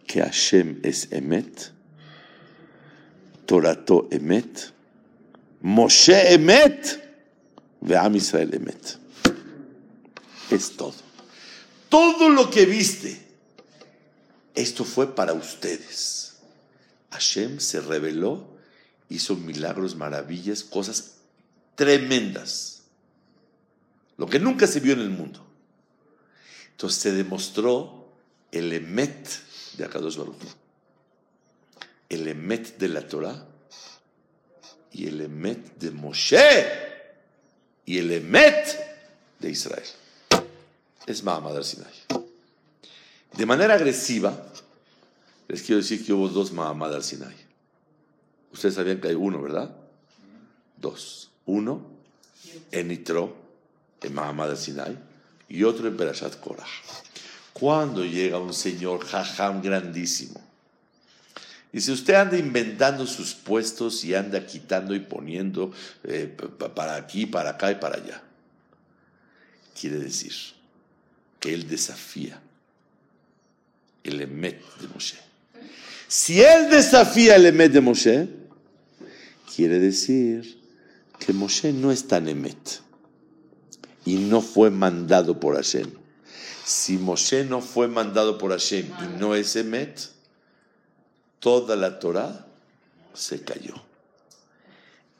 que 0.06 0.22
Hashem 0.22 0.80
es 0.82 1.12
Emet, 1.12 1.70
Torato 3.44 4.08
Emet, 4.10 4.72
Moshe 5.60 6.32
Emet, 6.32 7.08
Veam 7.80 8.16
Israel 8.16 8.54
Emet. 8.54 8.98
Es 10.50 10.76
todo. 10.76 10.94
Todo 11.90 12.30
lo 12.30 12.50
que 12.50 12.64
viste, 12.64 13.20
esto 14.54 14.84
fue 14.84 15.14
para 15.14 15.34
ustedes. 15.34 16.38
Hashem 17.10 17.60
se 17.60 17.80
reveló, 17.80 18.56
hizo 19.10 19.36
milagros, 19.36 19.96
maravillas, 19.96 20.64
cosas 20.64 21.17
tremendas. 21.78 22.82
Lo 24.16 24.26
que 24.26 24.40
nunca 24.40 24.66
se 24.66 24.80
vio 24.80 24.94
en 24.94 25.00
el 25.00 25.10
mundo. 25.10 25.46
Entonces 26.72 27.00
se 27.00 27.12
demostró 27.12 28.08
el 28.50 28.72
Emet 28.72 29.28
de 29.76 29.84
Akadosh 29.84 30.16
Baruch. 30.16 30.42
El 32.08 32.26
Emet 32.26 32.78
de 32.78 32.88
la 32.88 33.06
Torah 33.06 33.46
y 34.90 35.06
el 35.06 35.20
Emet 35.20 35.78
de 35.78 35.92
Moshe 35.92 36.66
y 37.86 37.98
el 37.98 38.10
Emet 38.10 39.38
de 39.38 39.50
Israel. 39.50 39.86
Es 41.06 41.22
Mahamad 41.22 41.56
al 41.56 41.64
Sinai. 41.64 41.92
De 43.36 43.46
manera 43.46 43.74
agresiva, 43.74 44.36
les 45.46 45.62
quiero 45.62 45.80
decir 45.80 46.04
que 46.04 46.12
hubo 46.12 46.28
dos 46.28 46.50
Mahamad 46.50 46.92
al 46.92 47.04
Sinai. 47.04 47.36
Ustedes 48.52 48.74
sabían 48.74 49.00
que 49.00 49.08
hay 49.08 49.14
uno, 49.14 49.40
¿verdad? 49.40 49.76
Dos. 50.76 51.30
Uno 51.48 51.82
en 52.70 52.88
Nitro, 52.88 53.34
en 54.02 54.14
Mahamad 54.14 54.54
Sinai, 54.54 54.96
y 55.48 55.64
otro 55.64 55.88
en 55.88 55.96
Perashat 55.96 56.38
Korah. 56.40 56.66
Cuando 57.54 58.04
llega 58.04 58.38
un 58.38 58.52
señor 58.52 59.04
jajam 59.04 59.62
grandísimo, 59.62 60.40
y 61.72 61.80
si 61.80 61.90
usted 61.90 62.14
anda 62.14 62.38
inventando 62.38 63.06
sus 63.06 63.34
puestos 63.34 64.04
y 64.04 64.14
anda 64.14 64.46
quitando 64.46 64.94
y 64.94 65.00
poniendo 65.00 65.72
eh, 66.04 66.34
para 66.74 66.96
aquí, 66.96 67.26
para 67.26 67.50
acá 67.50 67.70
y 67.70 67.76
para 67.76 67.96
allá, 67.96 68.22
quiere 69.78 69.98
decir 69.98 70.32
que 71.40 71.52
él 71.52 71.66
desafía 71.66 72.40
el 74.04 74.20
Emet 74.20 74.62
de 74.80 74.88
Moshe. 74.88 75.18
Si 76.06 76.42
él 76.42 76.70
desafía 76.70 77.36
el 77.36 77.46
Emet 77.46 77.72
de 77.72 77.80
Moshe, 77.80 78.28
quiere 79.54 79.78
decir 79.78 80.57
que 81.18 81.32
Moshe 81.32 81.72
no 81.72 81.90
es 81.90 82.08
tan 82.08 82.28
Emet 82.28 82.80
y 84.04 84.16
no 84.16 84.40
fue 84.40 84.70
mandado 84.70 85.38
por 85.38 85.56
Hashem. 85.56 85.90
Si 86.64 86.98
Moshe 86.98 87.44
no 87.44 87.60
fue 87.60 87.88
mandado 87.88 88.38
por 88.38 88.50
Hashem 88.50 88.86
y 88.86 89.18
no 89.18 89.34
es 89.34 89.56
Emet, 89.56 90.10
toda 91.40 91.76
la 91.76 91.98
Torah 91.98 92.46
se 93.14 93.42
cayó. 93.42 93.74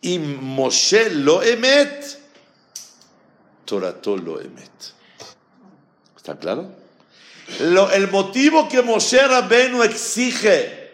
Y 0.01 0.19
Moshe 0.19 1.11
lo 1.11 1.43
Emet, 1.43 2.19
Torató 3.65 4.17
lo 4.17 4.41
Emet. 4.41 4.71
¿Está 6.17 6.39
claro? 6.39 6.71
el 7.59 8.11
motivo 8.11 8.69
que 8.69 8.83
Moshe 8.83 9.27
Rabenu 9.27 9.83
exige 9.83 10.91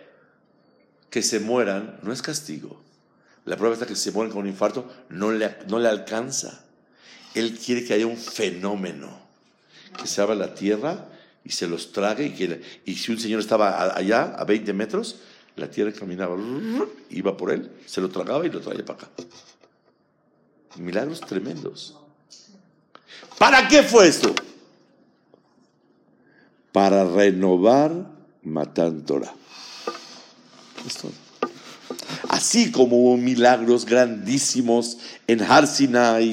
que 1.11 1.23
se 1.23 1.41
mueran 1.41 1.99
no 2.03 2.13
es 2.13 2.23
castigo. 2.23 2.84
La 3.45 3.57
prueba 3.57 3.75
está 3.75 3.87
que 3.87 3.97
se 3.97 4.11
mueren 4.11 4.33
con 4.33 4.43
un 4.43 4.49
infarto 4.49 4.91
no 5.11 5.31
le, 5.31 5.57
no 5.69 5.79
le 5.79 5.89
alcanza. 5.89 6.65
Él 7.35 7.59
quiere 7.59 7.85
que 7.85 7.95
haya 7.95 8.07
un 8.07 8.17
fenómeno 8.17 9.19
que 9.99 10.07
se 10.07 10.21
abra 10.21 10.35
la 10.35 10.55
tierra 10.55 11.09
y 11.45 11.51
se 11.51 11.67
los 11.67 11.93
trague. 11.93 12.27
Y, 12.27 12.91
y 12.91 12.95
si 12.97 13.13
un 13.13 13.19
señor 13.19 13.41
estaba 13.41 13.95
allá, 13.95 14.35
a 14.37 14.45
20 14.45 14.73
metros, 14.73 15.17
la 15.57 15.71
tierra 15.71 15.93
caminaba, 15.93 16.37
iba 17.11 17.37
por 17.37 17.53
él, 17.53 17.71
se 17.87 18.01
lo 18.01 18.09
tragaba 18.09 18.47
y 18.47 18.51
lo 18.51 18.61
traía 18.61 18.85
para 18.85 19.01
acá. 19.01 19.11
Milagros 20.77 21.21
tremendos. 21.21 21.97
¿Para 23.39 23.69
qué 23.69 23.83
fue 23.83 24.09
esto? 24.09 24.35
Para 26.73 27.05
renovar 27.05 27.93
Matán 28.43 29.05
Torah. 29.05 29.33
Así 32.45 32.71
como 32.71 32.99
hubo 32.99 33.17
milagros 33.17 33.87
grandísimos 33.87 34.99
en 35.27 35.41
Har 35.41 35.67
Sinai, 35.67 36.31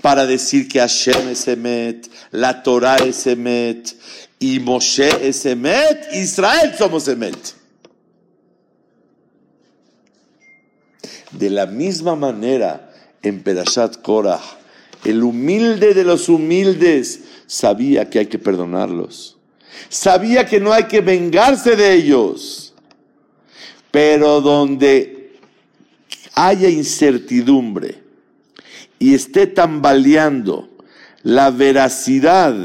para 0.00 0.24
decir 0.24 0.68
que 0.68 0.78
Hashem 0.78 1.30
es 1.30 1.48
Emet, 1.48 2.08
la 2.30 2.62
Torah 2.62 2.98
es 2.98 3.26
Emet, 3.26 3.92
y 4.38 4.60
Moshe 4.60 5.28
es 5.28 5.44
Emet, 5.46 6.12
Israel 6.12 6.76
somos 6.78 7.08
Emet. 7.08 7.56
De 11.32 11.50
la 11.50 11.66
misma 11.66 12.14
manera, 12.14 12.88
en 13.20 13.42
Pedashat 13.42 14.00
Korah, 14.00 14.40
el 15.04 15.24
humilde 15.24 15.92
de 15.92 16.04
los 16.04 16.28
humildes 16.28 17.20
sabía 17.48 18.08
que 18.08 18.20
hay 18.20 18.26
que 18.26 18.38
perdonarlos. 18.38 19.38
Sabía 19.88 20.46
que 20.46 20.60
no 20.60 20.72
hay 20.72 20.84
que 20.84 21.00
vengarse 21.00 21.74
de 21.74 21.94
ellos. 21.94 22.63
Pero 23.94 24.40
donde 24.40 25.38
haya 26.34 26.68
incertidumbre, 26.68 28.02
y 28.98 29.14
esté 29.14 29.46
tambaleando 29.46 30.68
la 31.22 31.52
veracidad 31.52 32.56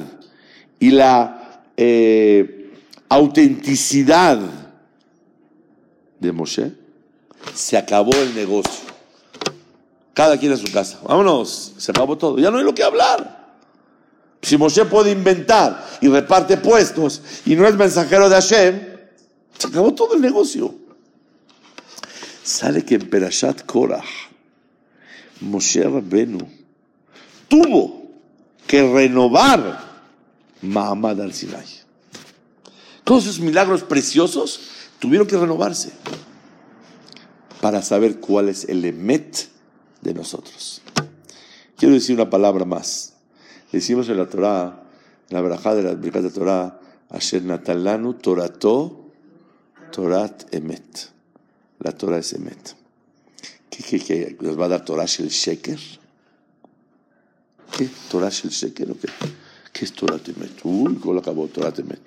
y 0.80 0.90
la 0.90 1.62
eh, 1.78 2.72
autenticidad 3.10 4.40
de 6.20 6.32
Moshe, 6.32 6.72
se 7.54 7.78
acabó 7.78 8.16
el 8.16 8.34
negocio. 8.34 8.90
Cada 10.16 10.36
quien 10.36 10.54
a 10.54 10.58
su 10.58 10.72
casa. 10.72 11.00
Vámonos, 11.08 11.76
se 11.78 11.92
acabó 11.92 12.18
todo. 12.18 12.40
Ya 12.40 12.50
no 12.50 12.58
hay 12.58 12.64
lo 12.64 12.74
que 12.74 12.84
hablar. 12.84 13.54
Si 14.42 14.58
Moshe 14.58 14.84
puede 14.86 15.12
inventar 15.12 15.86
y 16.02 16.08
reparte 16.08 16.58
puestos 16.58 17.22
y 17.46 17.56
no 17.56 17.68
es 17.68 17.76
mensajero 17.76 18.30
de 18.30 18.34
Hashem, 18.34 18.82
se 19.60 19.68
acabó 19.68 19.94
todo 19.94 20.16
el 20.16 20.22
negocio. 20.22 20.79
Sale 22.50 22.84
que 22.84 22.96
en 22.96 23.08
Perashat 23.08 23.64
Korah, 23.64 24.04
Moshe 25.42 25.84
Rabbenu 25.84 26.40
tuvo 27.48 28.10
que 28.66 28.82
renovar 28.82 29.80
Mahamad 30.64 31.22
al 31.22 31.32
Sinai. 31.32 31.68
Todos 33.04 33.26
esos 33.26 33.40
milagros 33.40 33.84
preciosos 33.84 34.62
tuvieron 34.98 35.28
que 35.28 35.38
renovarse 35.38 35.92
para 37.62 37.84
saber 37.84 38.20
cuál 38.20 38.50
es 38.50 38.66
el 38.68 38.84
emet 38.84 39.48
de 40.02 40.16
nosotros. 40.16 40.82
Quiero 41.78 41.94
decir 41.94 42.16
una 42.16 42.32
palabra 42.32 42.66
más. 42.66 43.14
Decimos 43.72 44.10
en 44.10 44.18
la 44.18 44.28
Torah, 44.28 44.86
en 45.30 45.36
la 45.36 45.42
verajá 45.42 45.76
de 45.76 45.84
la 45.84 45.94
de 45.94 46.32
Torah, 46.32 46.80
Asher 47.12 47.44
Natalanu 47.44 48.16
Torato 48.16 49.06
Torat 49.92 50.52
Emet. 50.52 51.19
La 51.80 51.92
Torah 51.92 52.18
es 52.18 52.34
Emet. 52.34 52.76
¿Qué, 53.70 53.84
qué, 53.84 54.00
qué? 54.00 54.38
¿Nos 54.42 54.60
va 54.60 54.66
a 54.66 54.70
dar 54.70 54.86
Torah 54.86 55.06
Shel 55.06 55.30
Sheker? 55.30 55.80
¿Qué? 57.78 57.90
¿Torah 58.10 58.30
Shel 58.30 58.52
Sheker 58.52 58.92
o 58.92 59.00
qué? 59.00 59.08
¿Qué 59.72 59.86
es 59.86 59.94
Torah 59.94 60.20
Emet? 60.26 60.60
Uy, 60.64 60.96
¿cómo 60.96 61.18
acabó 61.20 61.48
Torah 61.48 61.74
Emet? 61.78 62.02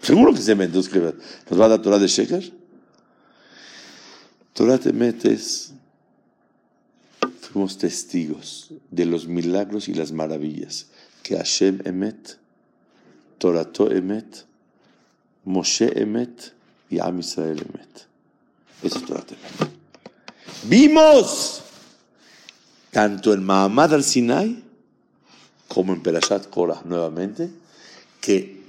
Seguro 0.00 0.32
que 0.32 0.40
es 0.40 0.48
Emet. 0.48 0.72
¿Nos 0.72 1.60
va 1.60 1.66
a 1.66 1.68
dar 1.68 1.82
Torah 1.82 1.98
de 1.98 2.08
Sheker? 2.08 2.52
Torah 4.52 4.80
Emet 4.84 5.24
es 5.24 5.74
fuimos 7.54 7.78
testigos 7.78 8.70
de 8.90 9.06
los 9.06 9.28
milagros 9.28 9.88
y 9.88 9.94
las 9.94 10.10
maravillas 10.10 10.88
que 11.22 11.36
Hashem 11.36 11.82
Emet, 11.84 12.36
Torato 13.38 13.92
Emet, 13.92 14.44
Moshe 15.44 16.00
Emet 16.00 16.52
y 16.90 16.98
Am 16.98 17.20
Israel 17.20 17.60
Emet. 17.60 18.13
Vimos 20.64 21.62
tanto 22.90 23.32
en 23.32 23.44
Mahamad 23.44 23.94
al 23.94 24.04
Sinai 24.04 24.62
como 25.68 25.92
en 25.92 26.02
Perashat 26.02 26.48
Korah 26.48 26.82
nuevamente 26.84 27.50
que 28.20 28.62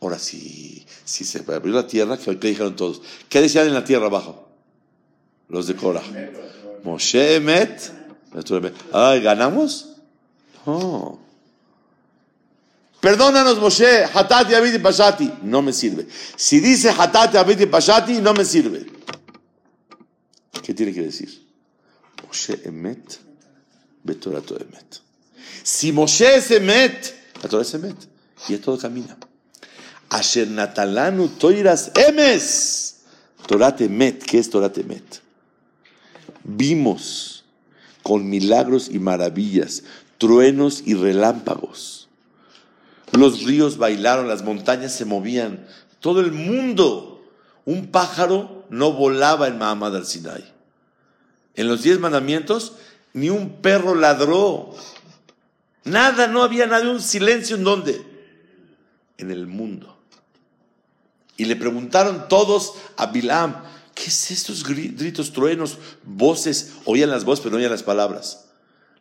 ahora 0.00 0.18
sí, 0.18 0.86
si 1.04 1.24
se 1.24 1.38
abrió 1.38 1.74
la 1.74 1.86
tierra, 1.86 2.16
¿qué 2.16 2.34
dijeron 2.34 2.76
todos? 2.76 3.02
¿Qué 3.28 3.40
decían 3.40 3.66
en 3.66 3.74
la 3.74 3.84
tierra 3.84 4.06
abajo? 4.06 4.48
Los 5.48 5.66
de 5.66 5.74
Korah. 5.74 6.02
Moshe 6.84 7.36
Emet. 7.36 7.92
Ay, 8.92 9.20
¿ganamos? 9.20 9.96
No. 10.64 11.18
Perdónanos, 13.00 13.58
Moshe, 13.58 14.04
Hatati, 14.04 14.54
Abiti, 14.54 14.78
Pashati. 14.78 15.32
No 15.42 15.62
me 15.62 15.72
sirve. 15.72 16.06
Si 16.36 16.60
dice 16.60 16.90
Hatati, 16.90 17.36
Abiti, 17.36 17.66
Pashati, 17.66 18.20
no 18.20 18.34
me 18.34 18.44
sirve. 18.44 18.99
¿Qué 20.70 20.74
tiene 20.74 20.94
que 20.94 21.02
decir? 21.02 21.48
Moshe 22.24 22.60
Emet, 22.64 23.18
Betorato 24.04 24.54
Emet. 24.54 25.00
Si 25.64 25.90
Moshe 25.90 26.38
Emet, 26.48 27.12
la 27.42 27.48
Torah 27.48 27.66
Emet. 27.74 27.96
Y 28.46 28.56
todo 28.58 28.78
camina. 28.78 29.16
Asher 30.10 30.46
Natalanu 30.46 31.26
Toiras 31.26 31.90
Emes. 31.96 33.00
Torat 33.48 33.80
Emet. 33.80 34.22
¿Qué 34.22 34.38
es 34.38 34.48
Torat 34.48 34.78
Emet? 34.78 35.20
Vimos 36.44 37.42
con 38.04 38.30
milagros 38.30 38.90
y 38.92 39.00
maravillas, 39.00 39.82
truenos 40.18 40.84
y 40.86 40.94
relámpagos 40.94 42.08
los 43.10 43.42
ríos 43.42 43.76
bailaron, 43.76 44.28
las 44.28 44.44
montañas 44.44 44.94
se 44.94 45.04
movían, 45.04 45.66
todo 45.98 46.20
el 46.20 46.30
mundo. 46.30 47.24
Un 47.64 47.88
pájaro 47.88 48.64
no 48.70 48.92
volaba 48.92 49.48
en 49.48 49.58
Mahamad 49.58 49.96
al 49.96 50.06
Sinai. 50.06 50.59
En 51.54 51.68
los 51.68 51.82
diez 51.82 51.98
mandamientos, 51.98 52.74
ni 53.12 53.30
un 53.30 53.60
perro 53.60 53.94
ladró. 53.94 54.74
Nada, 55.84 56.26
no 56.26 56.42
había 56.42 56.66
nada, 56.66 56.90
un 56.90 57.00
silencio 57.00 57.56
en 57.56 57.64
dónde? 57.64 58.04
En 59.18 59.30
el 59.30 59.46
mundo. 59.46 59.96
Y 61.36 61.46
le 61.46 61.56
preguntaron 61.56 62.28
todos 62.28 62.74
a 62.96 63.06
Bilam, 63.06 63.62
¿qué 63.94 64.04
es 64.04 64.30
estos 64.30 64.62
gritos, 64.62 65.32
truenos, 65.32 65.78
voces? 66.04 66.74
Oían 66.84 67.10
las 67.10 67.24
voces, 67.24 67.42
pero 67.42 67.52
no 67.52 67.58
oían 67.58 67.70
las 67.70 67.82
palabras. 67.82 68.46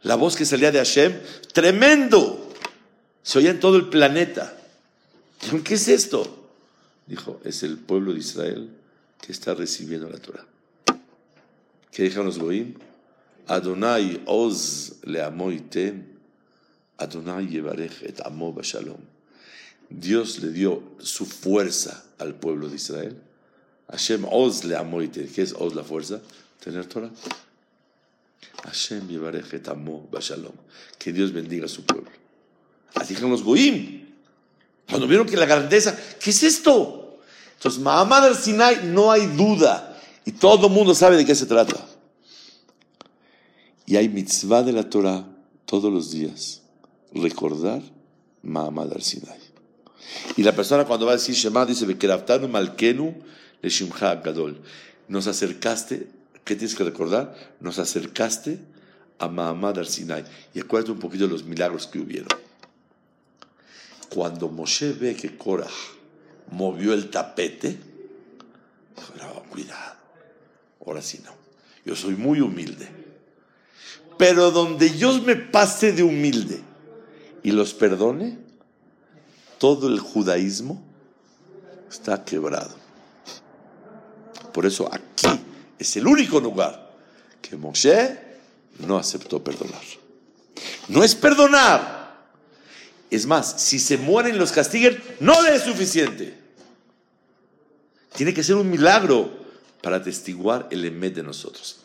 La 0.01 0.15
voz 0.15 0.35
que 0.35 0.45
salía 0.45 0.71
de 0.71 0.79
Hashem, 0.79 1.19
tremendo. 1.53 2.49
Se 3.23 3.39
oía 3.39 3.51
en 3.51 3.59
todo 3.59 3.75
el 3.75 3.89
planeta. 3.89 4.55
¿qué 5.63 5.73
es 5.73 5.87
esto? 5.87 6.49
Dijo, 7.05 7.41
es 7.43 7.63
el 7.63 7.77
pueblo 7.77 8.13
de 8.13 8.19
Israel 8.19 8.69
que 9.21 9.31
está 9.31 9.53
recibiendo 9.53 10.09
la 10.09 10.19
Torah. 10.19 10.45
¿Qué 11.91 12.03
dijeron 12.03 12.25
los 12.27 12.37
goim? 12.37 12.75
Adonai 13.47 14.21
oz 14.25 14.93
le 15.03 15.21
Adonai 16.99 17.47
yevarech 17.47 18.03
et 18.03 18.21
amo 18.25 18.51
bashalom. 18.51 18.99
Dios 19.89 20.39
le 20.39 20.51
dio 20.51 20.83
su 20.99 21.25
fuerza 21.25 22.03
al 22.19 22.35
pueblo 22.35 22.69
de 22.69 22.75
Israel. 22.75 23.15
Hashem 23.89 24.25
oz 24.29 24.63
le 24.65 24.75
¿Qué 25.33 25.41
es 25.41 25.53
oz 25.53 25.73
la 25.73 25.83
fuerza? 25.83 26.21
Tener 26.63 26.85
Torah. 26.85 27.09
Hashem 28.63 29.07
yevarech 29.09 29.53
et 29.53 29.67
amo 29.67 30.07
bashalom. 30.11 30.53
Que 30.97 31.11
Dios 31.11 31.31
bendiga 31.31 31.65
a 31.65 31.69
su 31.69 31.83
pueblo. 31.83 32.11
Así 32.95 33.13
dijeron 33.13 33.31
los 33.31 33.43
goim. 33.43 34.05
Cuando 34.89 35.07
vieron 35.07 35.27
que 35.27 35.37
la 35.37 35.45
grandeza, 35.45 35.97
¿qué 36.19 36.31
es 36.31 36.43
esto? 36.43 37.19
Entonces, 37.53 37.79
Mahamad 37.81 38.25
al 38.25 38.35
Sinai 38.35 38.85
no 38.85 39.11
hay 39.11 39.27
duda. 39.27 39.88
Y 40.25 40.31
todo 40.33 40.67
el 40.67 40.73
mundo 40.73 40.93
sabe 40.93 41.17
de 41.17 41.25
qué 41.25 41.35
se 41.35 41.45
trata. 41.45 41.85
Y 43.85 43.95
hay 43.95 44.07
mitzvah 44.09 44.63
de 44.63 44.71
la 44.71 44.89
Torah 44.89 45.25
todos 45.65 45.91
los 45.91 46.11
días. 46.11 46.61
Recordar 47.13 47.81
Mahamad 48.43 48.93
al 48.93 49.01
Sinai. 49.01 49.39
Y 50.37 50.43
la 50.43 50.55
persona 50.55 50.85
cuando 50.85 51.05
va 51.05 51.13
a 51.13 51.15
decir 51.15 51.35
Shema 51.35 51.65
dice, 51.65 51.85
malkenu 52.47 53.15
le 53.61 53.69
gadol. 54.23 54.61
Nos 55.07 55.27
acercaste, 55.27 56.07
¿qué 56.45 56.55
tienes 56.55 56.75
que 56.75 56.83
recordar? 56.83 57.35
Nos 57.59 57.79
acercaste 57.79 58.59
a 59.17 59.27
Mahamad 59.27 59.79
al 59.79 59.87
Sinai. 59.87 60.23
Y 60.53 60.59
acuérdate 60.59 60.91
un 60.91 60.99
poquito 60.99 61.25
de 61.25 61.31
los 61.31 61.43
milagros 61.43 61.87
que 61.87 61.99
hubieron. 61.99 62.29
Cuando 64.09 64.49
Moshe 64.49 64.93
ve 64.93 65.15
que 65.15 65.37
Korah 65.37 65.67
movió 66.51 66.93
el 66.93 67.09
tapete, 67.09 67.79
cuidado, 69.49 69.98
ahora 70.85 71.01
sí 71.01 71.21
no. 71.23 71.31
Yo 71.85 71.95
soy 71.95 72.15
muy 72.15 72.41
humilde. 72.41 72.87
Pero 74.17 74.51
donde 74.51 74.97
yo 74.97 75.13
me 75.21 75.35
pase 75.35 75.93
de 75.93 76.03
humilde 76.03 76.61
y 77.41 77.51
los 77.51 77.73
perdone, 77.73 78.37
todo 79.57 79.87
el 79.87 79.99
judaísmo 79.99 80.81
está 81.89 82.23
quebrado. 82.23 82.75
Por 84.53 84.65
eso 84.65 84.89
aquí 84.91 85.27
es 85.77 85.95
el 85.95 86.07
único 86.07 86.39
lugar 86.39 86.91
que 87.41 87.55
Moshe 87.55 88.19
no 88.79 88.97
aceptó 88.97 89.41
perdonar. 89.43 89.81
No 90.89 91.03
es 91.03 91.15
perdonar 91.15 91.99
es 93.09 93.25
más, 93.25 93.61
si 93.61 93.79
se 93.79 93.97
mueren 93.97 94.37
los 94.37 94.51
castiguen, 94.51 95.01
no 95.19 95.41
le 95.41 95.55
es 95.55 95.63
suficiente. 95.63 96.37
Tiene 98.15 98.33
que 98.33 98.43
ser 98.43 98.55
un 98.55 98.69
milagro 98.69 99.38
para 99.81 99.97
atestiguar 99.97 100.67
el 100.71 100.85
emet 100.85 101.15
de 101.15 101.23
nosotros. 101.23 101.79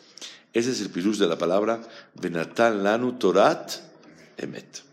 Ese 0.53 0.71
es 0.71 0.81
el 0.81 0.89
pirush 0.89 1.17
de 1.17 1.27
la 1.27 1.37
palabra 1.37 1.81
Benatan 2.13 2.83
Lanu 2.83 3.13
Torat 3.13 3.71
Emet. 4.37 4.83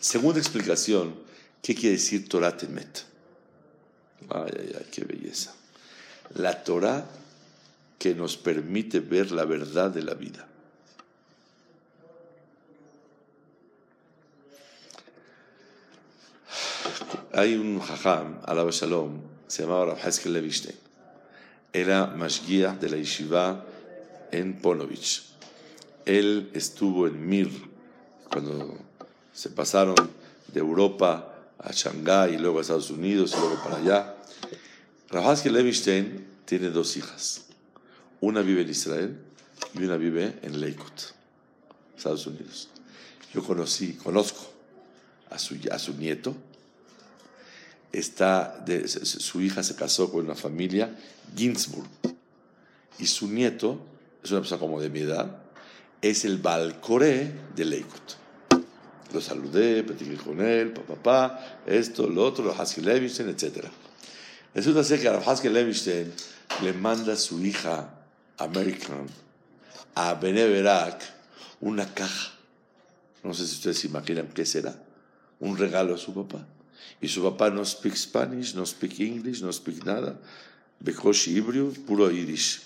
Segunda 0.00 0.40
explicación, 0.40 1.14
¿qué 1.62 1.74
quiere 1.74 1.96
decir 1.96 2.28
Torat 2.28 2.62
Emet? 2.62 3.04
Ay, 4.28 4.52
ay, 4.58 4.76
ay, 4.78 4.86
qué 4.90 5.04
belleza. 5.04 5.54
La 6.34 6.62
Torah 6.62 7.06
que 7.98 8.14
nos 8.14 8.36
permite 8.36 9.00
ver 9.00 9.32
la 9.32 9.44
verdad 9.44 9.90
de 9.90 10.02
la 10.02 10.14
vida. 10.14 10.48
hay 17.32 17.54
un 17.54 17.80
jajam, 17.80 18.40
alaba 18.44 18.70
shalom, 18.70 19.20
se 19.48 19.62
llamaba 19.62 19.86
Rav 19.86 20.06
Heskel 20.06 20.32
Levistein. 20.32 20.76
Era 21.72 22.06
mashgiach 22.06 22.78
de 22.78 22.88
la 22.90 22.96
yeshiva 22.96 23.64
en 24.30 24.60
Ponovich. 24.60 25.22
Él 26.04 26.50
estuvo 26.52 27.06
en 27.06 27.26
Mir 27.26 27.50
cuando 28.30 28.78
se 29.32 29.50
pasaron 29.50 29.94
de 30.52 30.60
Europa 30.60 31.32
a 31.58 31.72
Shanghái 31.72 32.34
y 32.34 32.38
luego 32.38 32.58
a 32.58 32.62
Estados 32.62 32.90
Unidos 32.90 33.32
y 33.34 33.40
luego 33.40 33.62
para 33.62 33.76
allá. 33.76 34.16
Rav 35.08 35.32
Heskel 35.32 35.54
Levistein 35.54 36.26
tiene 36.44 36.70
dos 36.70 36.96
hijas. 36.96 37.46
Una 38.20 38.42
vive 38.42 38.62
en 38.62 38.70
Israel 38.70 39.18
y 39.74 39.84
una 39.84 39.96
vive 39.96 40.38
en 40.42 40.60
Lakewood, 40.60 40.92
Estados 41.96 42.26
Unidos. 42.26 42.68
Yo 43.32 43.42
conocí, 43.42 43.94
conozco 43.94 44.52
a 45.30 45.38
su, 45.38 45.56
a 45.70 45.78
su 45.78 45.94
nieto. 45.94 46.34
Está 47.92 48.62
de, 48.64 48.88
su 48.88 49.42
hija 49.42 49.62
se 49.62 49.74
casó 49.74 50.10
con 50.10 50.24
una 50.24 50.34
familia 50.34 50.96
Ginsburg 51.36 51.88
y 52.98 53.06
su 53.06 53.28
nieto 53.28 53.78
es 54.22 54.30
una 54.30 54.40
persona 54.40 54.60
como 54.60 54.80
de 54.80 54.88
mi 54.88 55.00
edad, 55.00 55.42
es 56.00 56.24
el 56.24 56.38
Balcoré 56.38 57.32
de 57.54 57.64
Leikut. 57.64 58.12
Lo 59.12 59.20
saludé, 59.20 59.82
platiqué 59.82 60.16
con 60.16 60.40
él, 60.40 60.72
papá, 60.72 60.94
papá, 60.94 61.60
esto, 61.66 62.08
lo 62.08 62.24
otro, 62.24 62.44
los 62.44 62.58
Haskell 62.58 62.86
Levinstein, 62.86 63.28
etc. 63.28 63.66
Resulta 64.54 64.84
ser 64.84 65.00
que 65.00 65.08
a 65.08 65.18
Haskell 65.18 65.52
Levinstein 65.52 66.12
le 66.62 66.72
manda 66.72 67.12
a 67.12 67.16
su 67.16 67.44
hija 67.44 67.90
American 68.38 69.06
a 69.94 70.14
Beneverac 70.14 71.02
una 71.60 71.92
caja. 71.92 72.32
No 73.22 73.34
sé 73.34 73.46
si 73.46 73.54
ustedes 73.54 73.78
se 73.78 73.86
imaginan 73.86 74.28
qué 74.28 74.44
será. 74.44 74.74
Un 75.40 75.56
regalo 75.56 75.94
a 75.94 75.98
su 75.98 76.14
papá. 76.14 76.44
Y 77.00 77.08
su 77.08 77.22
papá 77.22 77.50
no 77.50 77.64
speak 77.64 77.96
Spanish, 77.96 78.54
no 78.54 78.64
speak 78.64 79.00
English, 79.00 79.42
no 79.42 79.52
speak 79.52 79.84
nada. 79.84 80.18
Bekoshi 80.80 81.36
hibrio, 81.36 81.72
puro 81.86 82.10
Yiddish. 82.10 82.62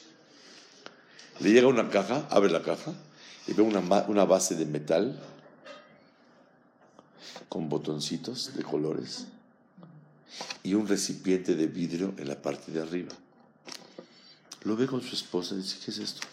Le 1.41 1.51
llega 1.51 1.67
una 1.67 1.89
caja, 1.91 2.27
abre 2.31 2.51
la 2.51 2.63
caja 2.63 2.93
y 3.47 3.53
ve 3.53 3.63
una, 3.63 3.81
una 4.09 4.25
base 4.25 4.55
de 4.55 4.65
metal 4.65 5.21
con 7.49 7.69
botoncitos 7.69 8.55
de 8.55 8.63
colores 8.63 9.27
y 10.63 10.75
un 10.75 10.87
recipiente 10.87 11.55
de 11.55 11.67
vidrio 11.67 12.15
en 12.17 12.29
la 12.29 12.41
parte 12.41 12.73
de 12.73 12.81
arriba. 12.81 13.13
Lo 14.65 14.77
ve 14.77 14.87
con 14.87 15.01
su 15.01 15.15
esposa 15.15 15.55
y 15.55 15.59
dice, 15.59 15.79
¿qué 15.85 15.91
es 15.91 15.99
esto? 15.99 16.27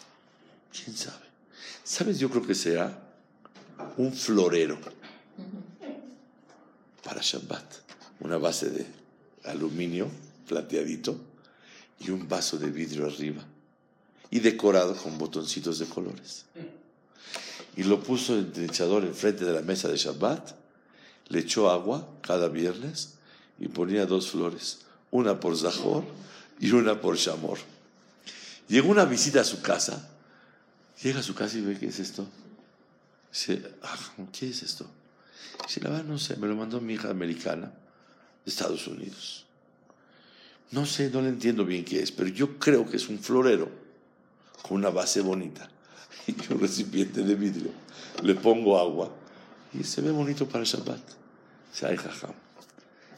¿Quién 0.72 0.96
sabe? 0.96 1.26
¿Sabes? 1.84 2.19
Yo 2.19 2.30
creo 2.30 2.46
que 2.46 2.56
sea 2.56 3.00
un 3.98 4.12
florero 4.12 4.80
para 7.04 7.22
Shabbat. 7.22 7.63
Una 8.20 8.38
base 8.38 8.70
de 8.70 8.86
aluminio 9.46 10.10
plateadito 10.48 11.20
y 12.00 12.10
un 12.10 12.28
vaso 12.28 12.58
de 12.58 12.70
vidrio 12.70 13.06
arriba 13.06 13.44
y 14.30 14.39
decorado 14.39 14.96
con 14.96 15.18
botoncitos 15.18 15.78
de 15.80 15.86
colores. 15.86 16.46
Y 17.76 17.84
lo 17.84 18.02
puso 18.02 18.36
el 18.36 18.52
echador 18.63 19.04
enfrente 19.04 19.46
de 19.46 19.54
la 19.54 19.62
mesa 19.62 19.88
de 19.89 19.98
Shabbat, 19.98 20.56
le 21.28 21.39
echó 21.39 21.70
agua 21.70 22.08
cada 22.22 22.48
viernes 22.48 23.13
y 23.60 23.68
ponía 23.68 24.06
dos 24.06 24.32
flores, 24.32 24.80
una 25.12 25.39
por 25.39 25.56
Zahor 25.56 26.04
y 26.60 26.72
una 26.72 27.00
por 27.00 27.16
Shamor. 27.16 27.60
Llegó 28.68 28.89
una 28.89 29.06
visita 29.06 29.42
a 29.42 29.44
su 29.44 29.62
casa, 29.62 30.10
llega 31.04 31.20
a 31.20 31.24
su 31.24 31.36
casa 31.36 31.58
y 31.58 31.62
ve, 31.62 31.78
¿qué 31.78 31.88
es 31.88 32.00
esto? 32.00 32.26
Dice, 33.32 33.63
ah, 33.84 33.98
¿qué 34.32 34.50
es 34.50 34.63
esto? 34.63 34.88
Dice, 35.65 35.82
la 35.82 35.89
verdad 35.89 36.06
no 36.06 36.17
sé, 36.17 36.36
me 36.38 36.48
lo 36.48 36.56
mandó 36.56 36.82
mi 36.82 36.93
hija 36.93 37.10
americana 37.10 37.72
de 38.46 38.52
Estados 38.52 38.88
Unidos. 38.88 39.46
No 40.72 40.86
sé, 40.86 41.10
no 41.10 41.22
le 41.22 41.30
entiendo 41.30 41.65
bien 41.65 41.86
qué 41.86 42.02
es, 42.02 42.12
pero 42.12 42.30
yo 42.30 42.58
creo 42.58 42.89
que 42.89 42.98
es 42.98 43.08
un 43.08 43.19
florero 43.19 43.69
con 44.62 44.78
una 44.78 44.89
base 44.89 45.22
bonita 45.22 45.69
y 46.28 46.32
un 46.52 46.60
recipiente 46.60 47.22
de 47.24 47.36
vidrio. 47.36 47.72
Le 48.24 48.36
pongo 48.36 48.80
agua 48.80 49.13
y 49.74 49.84
se 49.84 50.02
ve 50.02 50.12
bonito 50.12 50.48
para 50.48 50.60
el 50.60 50.65
Shabbat. 50.65 51.02
Dice, 51.72 51.86
ay, 51.86 51.98
jajam, 51.98 52.34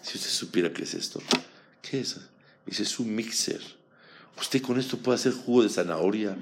si 0.02 0.18
usted 0.18 0.30
supiera 0.30 0.72
qué 0.72 0.84
es 0.84 0.94
esto, 0.94 1.22
¿qué 1.82 2.02
es? 2.02 2.18
Dice, 2.66 2.84
es 2.84 3.00
un 3.00 3.14
mixer. 3.16 3.62
Usted 4.40 4.62
con 4.62 4.78
esto 4.78 4.98
puede 4.98 5.16
hacer 5.16 5.32
jugo 5.34 5.64
de 5.64 5.70
zanahoria, 5.70 6.36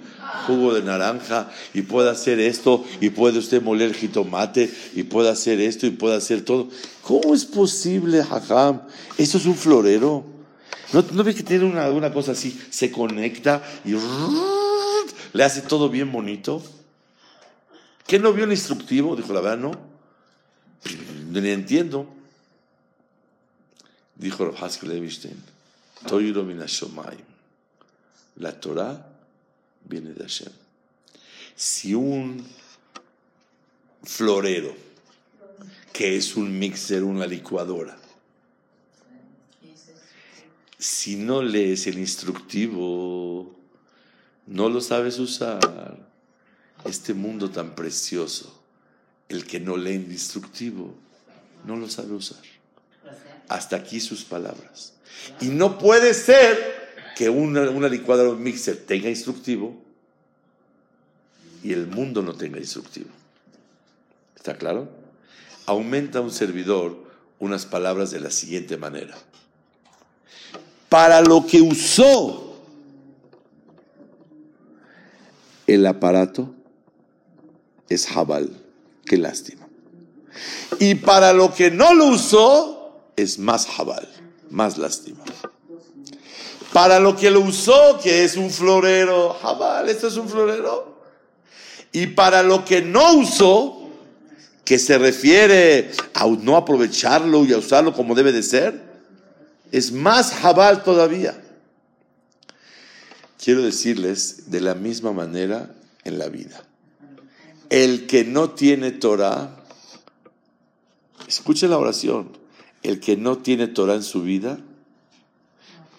jugo 0.48 0.74
de 0.74 0.82
naranja, 0.82 1.52
y 1.74 1.84
puede 1.84 2.10
hacer 2.10 2.40
esto, 2.40 2.84
y 3.00 3.10
puede 3.10 3.38
usted 3.38 3.62
moler 3.62 3.94
jitomate, 3.94 4.74
y 4.96 5.04
puede 5.04 5.30
hacer 5.30 5.62
esto, 5.62 5.86
y 5.86 5.92
puede 5.92 6.16
hacer 6.16 6.44
todo. 6.44 6.70
¿Cómo 7.04 7.36
es 7.36 7.46
posible, 7.46 8.24
jajam? 8.24 8.82
Esto 9.18 9.38
es 9.38 9.46
un 9.46 9.56
florero. 9.56 10.26
¿No, 10.92 11.06
no 11.12 11.24
ve 11.24 11.36
que 11.36 11.44
tiene 11.44 11.66
una, 11.66 11.90
una 11.92 12.12
cosa 12.12 12.32
así? 12.32 12.60
Se 12.72 12.92
conecta 12.92 13.64
y 13.86 13.96
le 15.34 15.44
hace 15.44 15.62
todo 15.62 15.90
bien 15.90 16.12
bonito. 16.12 16.64
¿Qué 18.08 18.20
no 18.20 18.34
vio 18.34 18.46
el 18.46 18.52
instructivo? 18.52 19.16
Dijo, 19.16 19.34
la 19.34 19.42
verdad, 19.42 19.58
no. 19.58 19.72
Ni 21.32 21.50
entiendo. 21.50 22.08
Dijo 24.16 24.46
Rav 24.46 24.64
Haskell 24.64 24.92
Evinstein, 24.92 25.38
La 28.36 28.60
Torah 28.60 29.08
viene 29.86 30.12
de 30.14 30.24
Hashem. 30.24 30.52
Si 31.56 31.94
un 31.94 32.46
florero, 34.04 34.76
que 35.92 36.18
es 36.18 36.36
un 36.36 36.58
mixer, 36.58 37.04
una 37.04 37.28
licuadora, 37.28 37.98
si 40.80 41.16
no 41.16 41.42
lees 41.42 41.88
el 41.88 41.98
instructivo, 41.98 43.56
no 44.48 44.70
lo 44.70 44.82
sabes 44.82 45.20
usar. 45.20 45.98
Este 46.84 47.14
mundo 47.14 47.50
tan 47.50 47.76
precioso, 47.76 48.62
el 49.30 49.46
que 49.46 49.62
no 49.62 49.78
lee 49.78 49.94
instructivo, 49.94 50.94
no 51.66 51.78
lo 51.78 51.88
sabe 51.88 52.12
usar. 52.14 52.42
Hasta 53.48 53.78
aquí 53.78 54.02
sus 54.02 54.26
palabras. 54.26 54.96
Y 55.40 55.46
no 55.46 55.78
puede 55.78 56.14
ser 56.14 56.83
que 57.16 57.30
una, 57.30 57.70
una 57.70 57.88
licuadora 57.88 58.30
o 58.30 58.34
un 58.34 58.44
mixer 58.44 58.86
tenga 58.86 59.10
instructivo 59.10 59.76
y 61.64 61.74
el 61.74 61.88
mundo 61.88 62.22
no 62.22 62.34
tenga 62.34 62.60
instructivo. 62.60 63.10
¿Está 64.36 64.58
claro? 64.58 64.90
Aumenta 65.66 66.22
un 66.22 66.32
servidor 66.32 66.98
unas 67.40 67.66
palabras 67.66 68.12
de 68.12 68.20
la 68.20 68.32
siguiente 68.32 68.78
manera. 68.78 69.16
Para 70.90 71.22
lo 71.22 71.46
que 71.46 71.62
usó 71.62 72.56
el 75.68 75.86
aparato 75.86 76.54
es 77.90 78.08
Jabal. 78.08 78.50
Qué 79.06 79.18
lástima. 79.18 79.68
Y 80.80 80.96
para 80.96 81.34
lo 81.34 81.54
que 81.54 81.70
no 81.70 81.94
lo 81.94 82.08
usó, 82.08 83.02
es 83.16 83.38
más 83.38 83.68
Jabal, 83.68 84.08
más 84.50 84.78
lástima. 84.78 85.24
Para 86.74 87.00
lo 87.00 87.16
que 87.16 87.30
lo 87.30 87.42
usó, 87.42 88.00
que 88.02 88.24
es 88.24 88.36
un 88.36 88.50
florero, 88.50 89.38
Jabal, 89.40 89.88
esto 89.90 90.08
es 90.08 90.18
un 90.18 90.28
florero. 90.28 91.04
Y 91.92 92.08
para 92.08 92.42
lo 92.42 92.66
que 92.66 92.82
no 92.82 93.14
usó, 93.14 93.90
que 94.66 94.80
se 94.80 94.98
refiere 94.98 95.92
a 96.16 96.26
no 96.26 96.58
aprovecharlo 96.58 97.46
y 97.46 97.54
a 97.54 97.60
usarlo 97.60 97.94
como 97.94 98.16
debe 98.16 98.32
de 98.32 98.42
ser, 98.42 98.82
es 99.72 99.92
más 99.92 100.32
Jabal 100.32 100.84
todavía. 100.84 101.40
Quiero 103.42 103.62
decirles 103.62 104.50
de 104.50 104.62
la 104.62 104.74
misma 104.74 105.12
manera 105.12 105.76
en 106.04 106.18
la 106.18 106.30
vida. 106.30 106.64
El 107.70 108.08
que 108.08 108.24
no 108.24 108.52
tiene 108.52 108.92
Torah, 108.92 109.58
escuche 111.28 111.68
la 111.68 111.78
oración, 111.78 112.36
el 112.82 113.00
que 113.00 113.16
no 113.16 113.38
tiene 113.38 113.68
Torah 113.68 113.96
en 113.96 114.04
su 114.04 114.24
vida, 114.24 114.60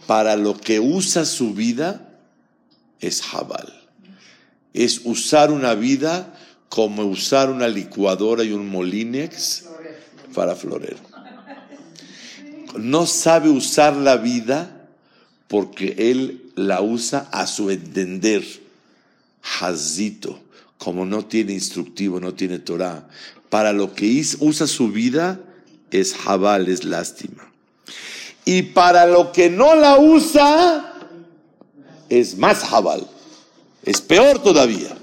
para 0.07 0.37
lo 0.37 0.57
que 0.57 0.81
usa 0.81 1.25
su 1.25 1.55
vida 1.55 2.09
es 3.01 3.23
Jabal. 3.23 3.73
Es 4.73 5.03
usar 5.05 5.51
una 5.51 5.75
vida 5.75 6.35
como 6.69 7.05
usar 7.05 7.51
una 7.51 7.69
licuadora 7.69 8.43
y 8.43 8.53
un 8.53 8.69
molinex 8.69 9.65
para 10.35 10.57
florero. 10.57 10.99
No 12.77 13.07
sabe 13.07 13.49
usar 13.49 13.95
la 13.97 14.17
vida 14.17 14.89
porque 15.47 15.95
él 16.11 16.51
la 16.57 16.81
usa 16.83 17.29
a 17.31 17.47
su 17.47 17.71
entender. 17.71 18.45
Hazito, 19.61 20.43
como 20.79 21.07
no 21.07 21.27
tiene 21.27 21.53
instructivo, 21.53 22.19
no 22.19 22.35
tiene 22.35 22.59
Torah. 22.59 23.09
Para 23.51 23.73
lo 23.73 23.95
que 23.95 24.25
usa 24.41 24.67
su 24.67 24.91
vida 24.91 25.41
es 25.93 26.15
jabal, 26.15 26.69
es 26.69 26.85
lástima. 26.85 27.54
Y 28.45 28.63
para 28.63 29.07
lo 29.07 29.33
que 29.33 29.49
no 29.49 29.75
la 29.75 29.99
usa 29.99 30.93
es 32.09 32.37
más 32.37 32.65
jabal, 32.65 33.07
es 33.83 34.01
peor 34.01 34.43
todavía. 34.43 34.97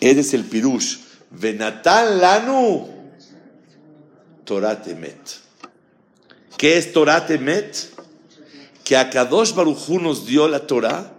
Ese 0.00 0.20
es 0.20 0.34
el 0.34 0.44
pirush. 0.44 0.98
Venatan 1.30 2.20
lanu 2.20 2.88
Torah 4.44 4.80
temet. 4.80 5.18
¿Qué 6.56 6.78
es 6.78 6.92
Torah 6.92 7.26
temet? 7.26 7.98
que 8.88 8.96
Akadosh 8.96 9.52
Barujú 9.52 10.00
nos 10.00 10.24
dio 10.24 10.48
la 10.48 10.60
Torah 10.60 11.12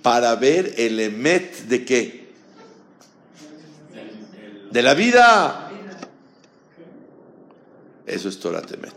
para 0.00 0.32
ver 0.36 0.74
el 0.76 1.00
emet 1.00 1.66
de 1.66 1.84
qué? 1.84 2.28
De 4.70 4.80
la 4.80 4.94
vida. 4.94 5.65
Eso 8.06 8.28
es 8.28 8.38
Torah 8.38 8.62
Temet. 8.62 8.94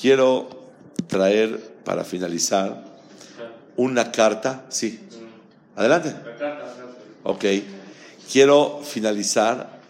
Quiero 0.00 0.48
traer 1.08 1.58
para 1.84 2.04
finalizar 2.04 2.84
una 3.76 4.12
carta. 4.12 4.66
Sí. 4.68 5.00
Adelante. 5.74 6.14
Ok. 7.22 7.44
Quiero 8.30 8.80
finalizar 8.84 9.80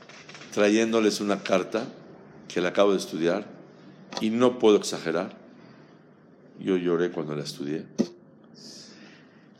trayéndoles 0.52 1.20
una 1.20 1.42
carta 1.42 1.84
que 2.46 2.60
la 2.60 2.68
acabo 2.68 2.92
de 2.92 2.98
estudiar 2.98 3.44
y 4.20 4.30
no 4.30 4.58
puedo 4.58 4.76
exagerar. 4.76 5.36
Yo 6.60 6.76
lloré 6.76 7.10
cuando 7.10 7.34
la 7.34 7.42
estudié. 7.42 7.84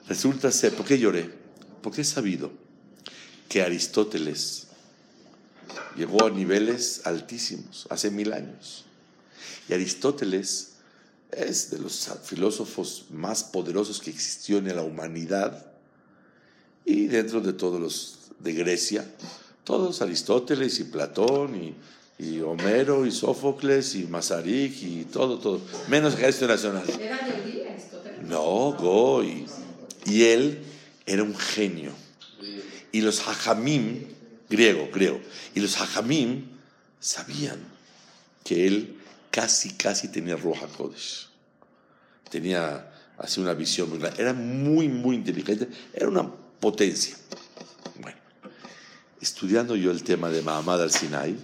Resulta 0.07 0.53
ser, 0.53 0.73
¿por 0.75 0.87
qué 0.87 0.99
lloré? 0.99 1.31
Porque 1.83 2.03
he 2.03 2.05
sabido 2.05 2.53
que 3.49 3.63
Aristóteles 3.63 4.69
llegó 5.97 6.27
a 6.27 6.31
niveles 6.31 7.03
altísimos 7.05 7.87
hace 7.91 8.11
mil 8.11 8.33
años. 8.33 8.85
Y 9.69 9.75
Aristóteles 9.75 10.75
es 11.31 11.71
de 11.71 11.79
los 11.79 12.11
filósofos 12.23 13.07
más 13.11 13.45
poderosos 13.45 14.01
que 14.01 14.11
existió 14.11 14.59
en 14.59 14.75
la 14.75 14.83
humanidad 14.83 15.67
y 16.85 17.07
dentro 17.07 17.41
de 17.41 17.53
todos 17.53 17.81
los 17.81 18.19
de 18.39 18.53
Grecia, 18.53 19.07
todos 19.65 20.03
Aristóteles 20.03 20.79
y 20.81 20.85
Platón 20.85 21.75
y, 22.19 22.41
Homero 22.41 23.07
y 23.07 23.11
Sófocles 23.11 23.97
y 23.97 24.05
Masaryk 24.05 24.83
y 24.83 25.05
todo, 25.05 25.39
todo, 25.39 25.61
menos 25.89 26.15
Ejército 26.15 26.47
Nacional. 26.47 26.85
¿Era 26.89 27.19
de 27.27 27.69
Aristóteles? 27.69 28.23
No, 28.23 28.73
Goy. 28.79 29.47
Y 30.07 30.23
él 30.25 30.63
era 31.07 31.23
un 31.23 31.37
genio. 31.37 31.93
Y 32.93 33.01
los 33.01 33.27
hajamim, 33.27 34.05
griego, 34.49 34.89
griego, 34.93 35.21
y 35.55 35.61
los 35.61 35.81
hajamim 35.81 36.45
sabían 37.01 37.59
que 38.45 38.67
él 38.67 38.99
casi, 39.31 39.71
casi 39.73 40.09
tenía 40.09 40.37
Roja 40.37 40.67
Kodesh. 40.69 41.29
Tenía 42.31 42.91
así 43.19 43.41
una 43.41 43.55
visión 43.55 43.89
muy 43.89 43.99
grande. 43.99 44.23
Era 44.23 44.33
muy, 44.33 44.89
muy 44.89 45.17
inteligente. 45.17 45.69
Era 45.93 46.09
una 46.09 46.31
potencia. 46.61 47.17
Bueno, 48.01 48.19
estudiando 49.21 49.77
yo 49.77 49.91
el 49.91 50.03
tema 50.03 50.31
de 50.31 50.43
Mahamad 50.43 50.83
al-Sinai, 50.83 51.37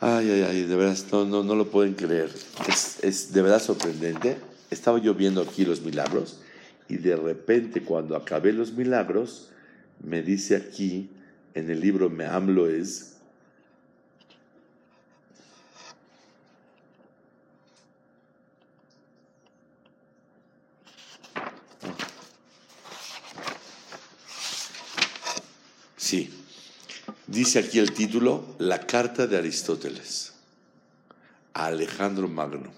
ay, 0.00 0.30
ay, 0.30 0.42
ay, 0.42 0.62
de 0.62 0.76
verdad, 0.76 0.98
no, 1.10 1.24
no, 1.24 1.42
no 1.42 1.54
lo 1.54 1.70
pueden 1.70 1.94
creer. 1.94 2.30
Es, 2.68 3.02
es 3.02 3.32
de 3.32 3.42
verdad 3.42 3.62
sorprendente. 3.62 4.38
Estaba 4.70 4.98
yo 4.98 5.14
viendo 5.14 5.40
aquí 5.40 5.64
los 5.64 5.80
milagros 5.80 6.40
y 6.88 6.96
de 6.96 7.16
repente 7.16 7.82
cuando 7.82 8.16
acabé 8.16 8.52
los 8.52 8.72
milagros, 8.72 9.48
me 10.02 10.22
dice 10.22 10.56
aquí 10.56 11.10
en 11.54 11.70
el 11.70 11.80
libro 11.80 12.10
Me 12.10 12.26
Amlo 12.26 12.68
es, 12.68 13.14
Sí, 25.96 26.30
dice 27.26 27.58
aquí 27.60 27.78
el 27.78 27.94
título, 27.94 28.44
La 28.58 28.86
carta 28.86 29.26
de 29.26 29.38
Aristóteles 29.38 30.34
a 31.54 31.66
Alejandro 31.66 32.28
Magno. 32.28 32.70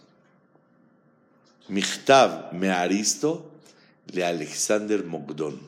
Michtav 1.69 2.53
me 2.53 2.71
Aristo 2.71 3.51
de 4.07 4.25
Alexander 4.25 5.03
Mogdon. 5.05 5.59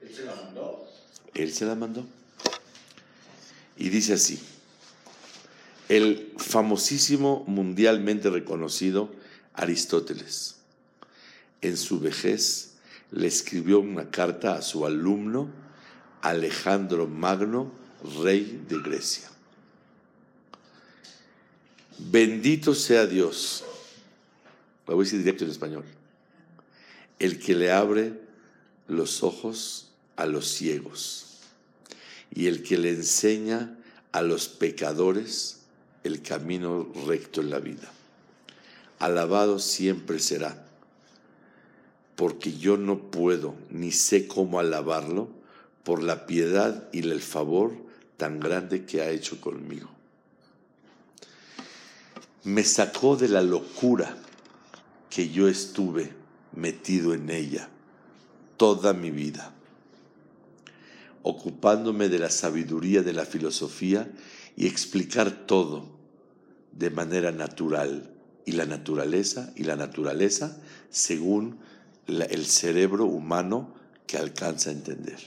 ¿Él 0.00 0.14
se 0.14 0.24
la 0.24 0.36
mandó? 0.36 0.86
Él 1.34 1.52
se 1.52 1.64
la 1.64 1.74
mandó. 1.74 2.04
Y 3.76 3.88
dice 3.88 4.14
así, 4.14 4.40
el 5.88 6.32
famosísimo, 6.36 7.44
mundialmente 7.46 8.30
reconocido 8.30 9.10
Aristóteles, 9.54 10.56
en 11.62 11.76
su 11.76 11.98
vejez 11.98 12.74
le 13.10 13.26
escribió 13.26 13.80
una 13.80 14.10
carta 14.10 14.54
a 14.54 14.62
su 14.62 14.86
alumno 14.86 15.48
Alejandro 16.22 17.06
Magno, 17.06 17.72
rey 18.22 18.64
de 18.68 18.78
Grecia. 18.80 19.28
Bendito 21.98 22.74
sea 22.74 23.06
Dios, 23.06 23.64
lo 24.86 24.94
voy 24.94 25.02
a 25.02 25.04
decir 25.04 25.18
directo 25.18 25.44
en 25.44 25.50
español, 25.50 25.84
el 27.18 27.38
que 27.38 27.54
le 27.54 27.70
abre 27.72 28.14
los 28.88 29.22
ojos 29.22 29.89
a 30.16 30.26
los 30.26 30.48
ciegos 30.48 31.38
y 32.32 32.46
el 32.46 32.62
que 32.62 32.78
le 32.78 32.90
enseña 32.90 33.76
a 34.12 34.22
los 34.22 34.48
pecadores 34.48 35.60
el 36.04 36.22
camino 36.22 36.88
recto 37.06 37.40
en 37.40 37.50
la 37.50 37.58
vida. 37.58 37.90
Alabado 38.98 39.58
siempre 39.58 40.18
será, 40.18 40.66
porque 42.16 42.56
yo 42.56 42.76
no 42.76 43.10
puedo 43.10 43.54
ni 43.70 43.92
sé 43.92 44.26
cómo 44.26 44.60
alabarlo 44.60 45.28
por 45.84 46.02
la 46.02 46.26
piedad 46.26 46.88
y 46.92 47.00
el 47.00 47.20
favor 47.20 47.72
tan 48.16 48.40
grande 48.40 48.84
que 48.84 49.00
ha 49.00 49.10
hecho 49.10 49.40
conmigo. 49.40 49.88
Me 52.44 52.64
sacó 52.64 53.16
de 53.16 53.28
la 53.28 53.42
locura 53.42 54.16
que 55.08 55.30
yo 55.30 55.48
estuve 55.48 56.12
metido 56.54 57.14
en 57.14 57.30
ella 57.30 57.68
toda 58.56 58.92
mi 58.92 59.10
vida, 59.10 59.54
ocupándome 61.22 62.08
de 62.08 62.18
la 62.18 62.30
sabiduría 62.30 63.02
de 63.02 63.12
la 63.12 63.24
filosofía 63.24 64.10
y 64.56 64.66
explicar 64.66 65.46
todo 65.46 65.98
de 66.72 66.90
manera 66.90 67.32
natural 67.32 68.10
y 68.46 68.52
la 68.52 68.66
naturaleza 68.66 69.52
y 69.56 69.64
la 69.64 69.76
naturaleza 69.76 70.60
según 70.88 71.58
el 72.06 72.46
cerebro 72.46 73.06
humano 73.06 73.74
que 74.06 74.16
alcanza 74.16 74.70
a 74.70 74.72
entender. 74.72 75.18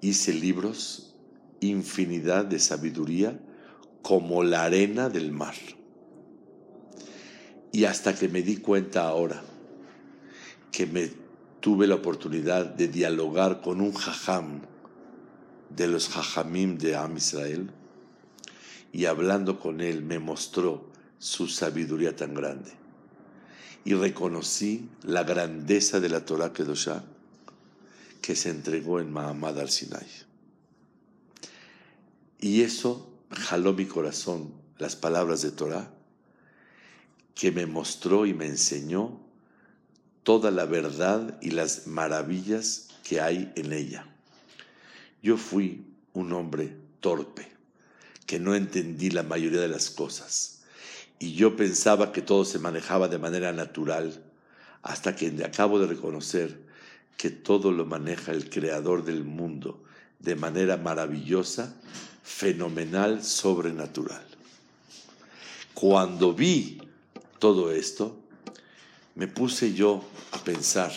Hice 0.00 0.32
libros, 0.32 1.14
infinidad 1.60 2.44
de 2.44 2.58
sabiduría 2.58 3.38
como 4.02 4.42
la 4.42 4.64
arena 4.64 5.08
del 5.08 5.32
mar. 5.32 5.54
Y 7.72 7.84
hasta 7.84 8.14
que 8.14 8.28
me 8.28 8.42
di 8.42 8.56
cuenta 8.56 9.06
ahora, 9.06 9.42
que 10.72 10.86
me 10.86 11.25
tuve 11.66 11.88
la 11.88 11.96
oportunidad 11.96 12.64
de 12.64 12.86
dialogar 12.86 13.60
con 13.60 13.80
un 13.80 13.92
jajam 13.92 14.60
de 15.68 15.88
los 15.88 16.08
jajamim 16.08 16.78
de 16.78 16.94
Am 16.94 17.16
Israel 17.16 17.72
y 18.92 19.06
hablando 19.06 19.58
con 19.58 19.80
él 19.80 20.00
me 20.00 20.20
mostró 20.20 20.88
su 21.18 21.48
sabiduría 21.48 22.14
tan 22.14 22.34
grande 22.34 22.70
y 23.84 23.94
reconocí 23.94 24.88
la 25.02 25.24
grandeza 25.24 25.98
de 25.98 26.08
la 26.08 26.24
Torah 26.24 26.52
Kedoshá 26.52 27.02
que 28.22 28.36
se 28.36 28.50
entregó 28.50 29.00
en 29.00 29.12
Mahamad 29.12 29.58
al 29.58 29.68
Sinai. 29.68 30.06
Y 32.38 32.62
eso 32.62 33.10
jaló 33.32 33.72
mi 33.72 33.86
corazón, 33.86 34.52
las 34.78 34.94
palabras 34.94 35.42
de 35.42 35.50
Torah, 35.50 35.90
que 37.34 37.50
me 37.50 37.66
mostró 37.66 38.24
y 38.24 38.34
me 38.34 38.46
enseñó 38.46 39.25
toda 40.26 40.50
la 40.50 40.64
verdad 40.64 41.38
y 41.40 41.52
las 41.52 41.86
maravillas 41.86 42.88
que 43.04 43.20
hay 43.20 43.52
en 43.54 43.72
ella. 43.72 44.08
Yo 45.22 45.36
fui 45.36 45.86
un 46.14 46.32
hombre 46.32 46.76
torpe, 46.98 47.46
que 48.26 48.40
no 48.40 48.56
entendí 48.56 49.10
la 49.10 49.22
mayoría 49.22 49.60
de 49.60 49.68
las 49.68 49.88
cosas, 49.88 50.62
y 51.20 51.34
yo 51.34 51.54
pensaba 51.54 52.10
que 52.10 52.22
todo 52.22 52.44
se 52.44 52.58
manejaba 52.58 53.06
de 53.06 53.20
manera 53.20 53.52
natural, 53.52 54.20
hasta 54.82 55.14
que 55.14 55.28
acabo 55.44 55.78
de 55.78 55.86
reconocer 55.86 56.58
que 57.16 57.30
todo 57.30 57.70
lo 57.70 57.86
maneja 57.86 58.32
el 58.32 58.50
creador 58.50 59.04
del 59.04 59.22
mundo 59.22 59.84
de 60.18 60.34
manera 60.34 60.76
maravillosa, 60.76 61.72
fenomenal, 62.24 63.22
sobrenatural. 63.22 64.26
Cuando 65.72 66.34
vi 66.34 66.82
todo 67.38 67.70
esto, 67.70 68.25
me 69.16 69.26
puse 69.28 69.72
yo 69.72 70.04
a 70.32 70.38
pensar 70.44 70.92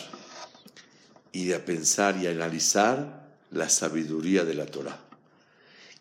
y 1.32 1.54
a 1.54 1.64
pensar 1.64 2.18
y 2.18 2.28
a 2.28 2.32
analizar 2.32 3.30
la 3.50 3.70
sabiduría 3.70 4.44
de 4.44 4.56
la 4.56 4.66
Torah, 4.66 5.00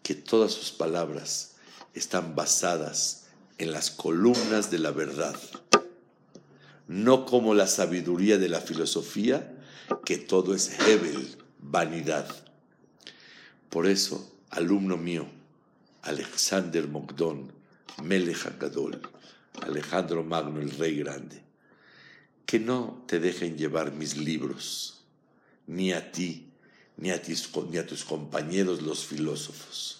que 0.02 0.14
todas 0.14 0.52
sus 0.52 0.72
palabras 0.72 1.52
están 1.94 2.34
basadas 2.34 3.26
en 3.58 3.70
las 3.70 3.92
columnas 3.92 4.68
de 4.70 4.80
la 4.80 4.90
verdad, 4.90 5.38
no 6.88 7.24
como 7.24 7.54
la 7.54 7.68
sabiduría 7.68 8.36
de 8.36 8.48
la 8.48 8.60
filosofía, 8.60 9.54
que 10.04 10.18
todo 10.18 10.54
es 10.56 10.76
Hebel, 10.80 11.36
vanidad. 11.60 12.26
Por 13.70 13.86
eso, 13.86 14.28
alumno 14.50 14.96
mío, 14.96 15.26
Alexander 16.02 16.88
Mogdon, 16.88 17.52
Melech 18.02 18.58
Gadol, 18.58 19.00
Alejandro 19.62 20.24
Magno, 20.24 20.60
el 20.60 20.70
rey 20.70 20.96
grande, 20.96 21.47
que 22.48 22.58
no 22.58 23.04
te 23.06 23.20
dejen 23.20 23.58
llevar 23.58 23.92
mis 23.92 24.16
libros, 24.16 25.02
ni 25.66 25.92
a 25.92 26.10
ti, 26.10 26.46
ni 26.96 27.10
a, 27.10 27.20
tus 27.22 28.04
compañeros 28.06 28.80
los 28.80 29.04
filósofos. 29.04 29.98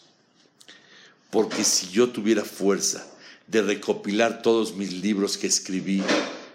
Porque 1.31 1.63
si 1.63 1.89
yo 1.89 2.09
tuviera 2.09 2.47
fuerza 2.47 3.07
de 3.49 3.61
recopilar 3.61 4.41
todos 4.41 4.75
mis 4.77 4.95
libros 4.95 5.37
que 5.37 5.47
escribí 5.47 6.03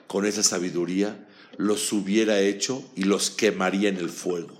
con 0.07 0.25
esa 0.25 0.41
sabiduría, 0.41 1.27
los 1.57 1.93
hubiera 1.93 2.39
hecho 2.39 2.83
y 2.95 3.03
los 3.03 3.29
quemaría 3.29 3.89
en 3.89 3.97
el 3.97 4.09
fuego, 4.09 4.57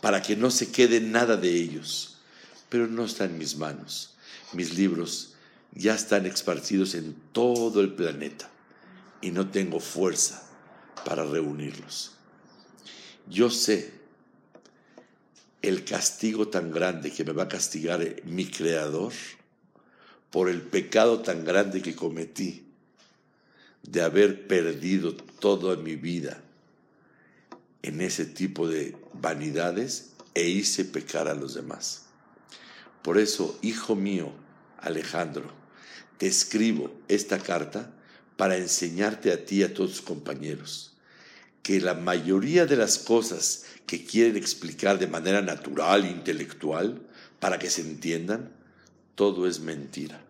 para 0.00 0.22
que 0.22 0.34
no 0.34 0.50
se 0.50 0.72
quede 0.72 1.00
nada 1.00 1.36
de 1.36 1.54
ellos. 1.54 2.18
pero 2.68 2.88
no 2.88 3.04
está 3.04 3.26
en 3.26 3.38
mis 3.38 3.56
manos. 3.56 4.14
Mis 4.52 4.74
libros 4.74 5.34
ya 5.72 5.94
están 5.94 6.26
esparcidos 6.26 6.96
en 6.96 7.14
todo 7.32 7.80
el 7.80 7.92
planeta 7.92 8.49
y 9.20 9.30
no 9.30 9.50
tengo 9.50 9.80
fuerza 9.80 10.42
para 11.04 11.24
reunirlos. 11.24 12.12
Yo 13.28 13.50
sé 13.50 13.92
el 15.62 15.84
castigo 15.84 16.48
tan 16.48 16.70
grande 16.70 17.12
que 17.12 17.24
me 17.24 17.32
va 17.32 17.44
a 17.44 17.48
castigar 17.48 18.00
mi 18.24 18.46
creador 18.46 19.12
por 20.30 20.48
el 20.48 20.62
pecado 20.62 21.20
tan 21.20 21.44
grande 21.44 21.82
que 21.82 21.94
cometí 21.94 22.64
de 23.82 24.02
haber 24.02 24.46
perdido 24.46 25.14
toda 25.14 25.76
mi 25.76 25.96
vida 25.96 26.42
en 27.82 28.00
ese 28.00 28.26
tipo 28.26 28.68
de 28.68 28.96
vanidades 29.14 30.12
e 30.34 30.48
hice 30.48 30.84
pecar 30.84 31.28
a 31.28 31.34
los 31.34 31.54
demás. 31.54 32.06
Por 33.02 33.18
eso, 33.18 33.58
hijo 33.62 33.96
mío, 33.96 34.32
Alejandro, 34.78 35.50
te 36.18 36.26
escribo 36.26 36.92
esta 37.08 37.38
carta 37.38 37.92
para 38.40 38.56
enseñarte 38.56 39.32
a 39.32 39.44
ti 39.44 39.56
y 39.56 39.64
a 39.64 39.74
todos 39.74 39.90
tus 39.90 40.00
compañeros 40.00 40.94
que 41.62 41.78
la 41.78 41.92
mayoría 41.92 42.64
de 42.64 42.74
las 42.74 42.96
cosas 42.96 43.66
que 43.84 44.06
quieren 44.06 44.34
explicar 44.34 44.98
de 44.98 45.06
manera 45.06 45.42
natural 45.42 46.06
intelectual 46.06 47.02
para 47.38 47.58
que 47.58 47.68
se 47.68 47.82
entiendan, 47.82 48.50
todo 49.14 49.46
es 49.46 49.60
mentira. 49.60 50.24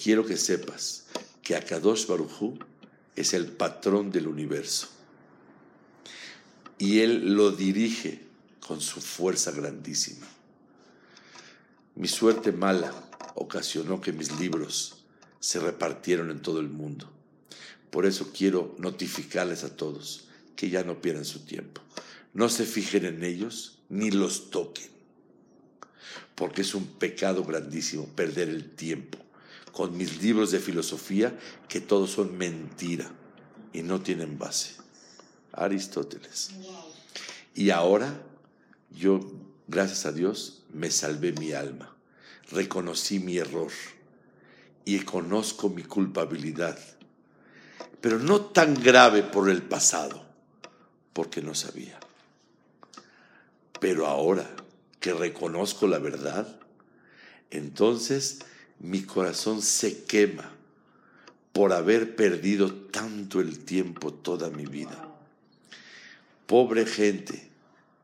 quiero 0.00 0.24
que 0.24 0.36
sepas 0.36 1.06
que 1.42 1.56
Akadosh 1.56 2.06
Barujú 2.06 2.60
es 3.16 3.34
el 3.34 3.48
patrón 3.48 4.12
del 4.12 4.28
universo 4.28 4.90
y 6.78 7.00
él 7.00 7.34
lo 7.34 7.50
dirige 7.50 8.20
con 8.60 8.80
su 8.80 9.00
fuerza 9.00 9.50
grandísima. 9.50 10.28
Mi 11.96 12.06
suerte 12.06 12.52
mala 12.52 12.94
ocasionó 13.34 14.00
que 14.00 14.12
mis 14.12 14.38
libros 14.38 15.01
se 15.42 15.58
repartieron 15.58 16.30
en 16.30 16.40
todo 16.40 16.60
el 16.60 16.68
mundo. 16.68 17.10
Por 17.90 18.06
eso 18.06 18.30
quiero 18.32 18.76
notificarles 18.78 19.64
a 19.64 19.76
todos 19.76 20.28
que 20.54 20.70
ya 20.70 20.84
no 20.84 21.02
pierdan 21.02 21.24
su 21.24 21.40
tiempo. 21.40 21.82
No 22.32 22.48
se 22.48 22.64
fijen 22.64 23.04
en 23.06 23.24
ellos 23.24 23.80
ni 23.88 24.12
los 24.12 24.50
toquen, 24.50 24.88
porque 26.36 26.62
es 26.62 26.76
un 26.76 26.86
pecado 26.86 27.42
grandísimo 27.42 28.06
perder 28.06 28.50
el 28.50 28.70
tiempo 28.70 29.18
con 29.72 29.96
mis 29.96 30.22
libros 30.22 30.52
de 30.52 30.60
filosofía 30.60 31.36
que 31.68 31.80
todos 31.80 32.12
son 32.12 32.38
mentira 32.38 33.10
y 33.72 33.82
no 33.82 34.00
tienen 34.00 34.38
base. 34.38 34.76
Aristóteles. 35.50 36.50
Y 37.52 37.70
ahora 37.70 38.22
yo, 38.90 39.28
gracias 39.66 40.06
a 40.06 40.12
Dios, 40.12 40.62
me 40.72 40.92
salvé 40.92 41.32
mi 41.32 41.50
alma, 41.50 41.96
reconocí 42.52 43.18
mi 43.18 43.38
error 43.38 43.72
y 44.84 45.00
conozco 45.00 45.68
mi 45.68 45.82
culpabilidad, 45.82 46.78
pero 48.00 48.18
no 48.18 48.40
tan 48.40 48.74
grave 48.74 49.22
por 49.22 49.48
el 49.48 49.62
pasado, 49.62 50.24
porque 51.12 51.42
no 51.42 51.54
sabía. 51.54 51.98
Pero 53.80 54.06
ahora 54.06 54.48
que 55.00 55.12
reconozco 55.12 55.86
la 55.86 55.98
verdad, 55.98 56.60
entonces 57.50 58.40
mi 58.78 59.02
corazón 59.02 59.62
se 59.62 60.04
quema 60.04 60.50
por 61.52 61.72
haber 61.72 62.16
perdido 62.16 62.72
tanto 62.72 63.40
el 63.40 63.60
tiempo 63.60 64.12
toda 64.12 64.50
mi 64.50 64.66
vida. 64.66 65.08
Pobre 66.46 66.86
gente 66.86 67.50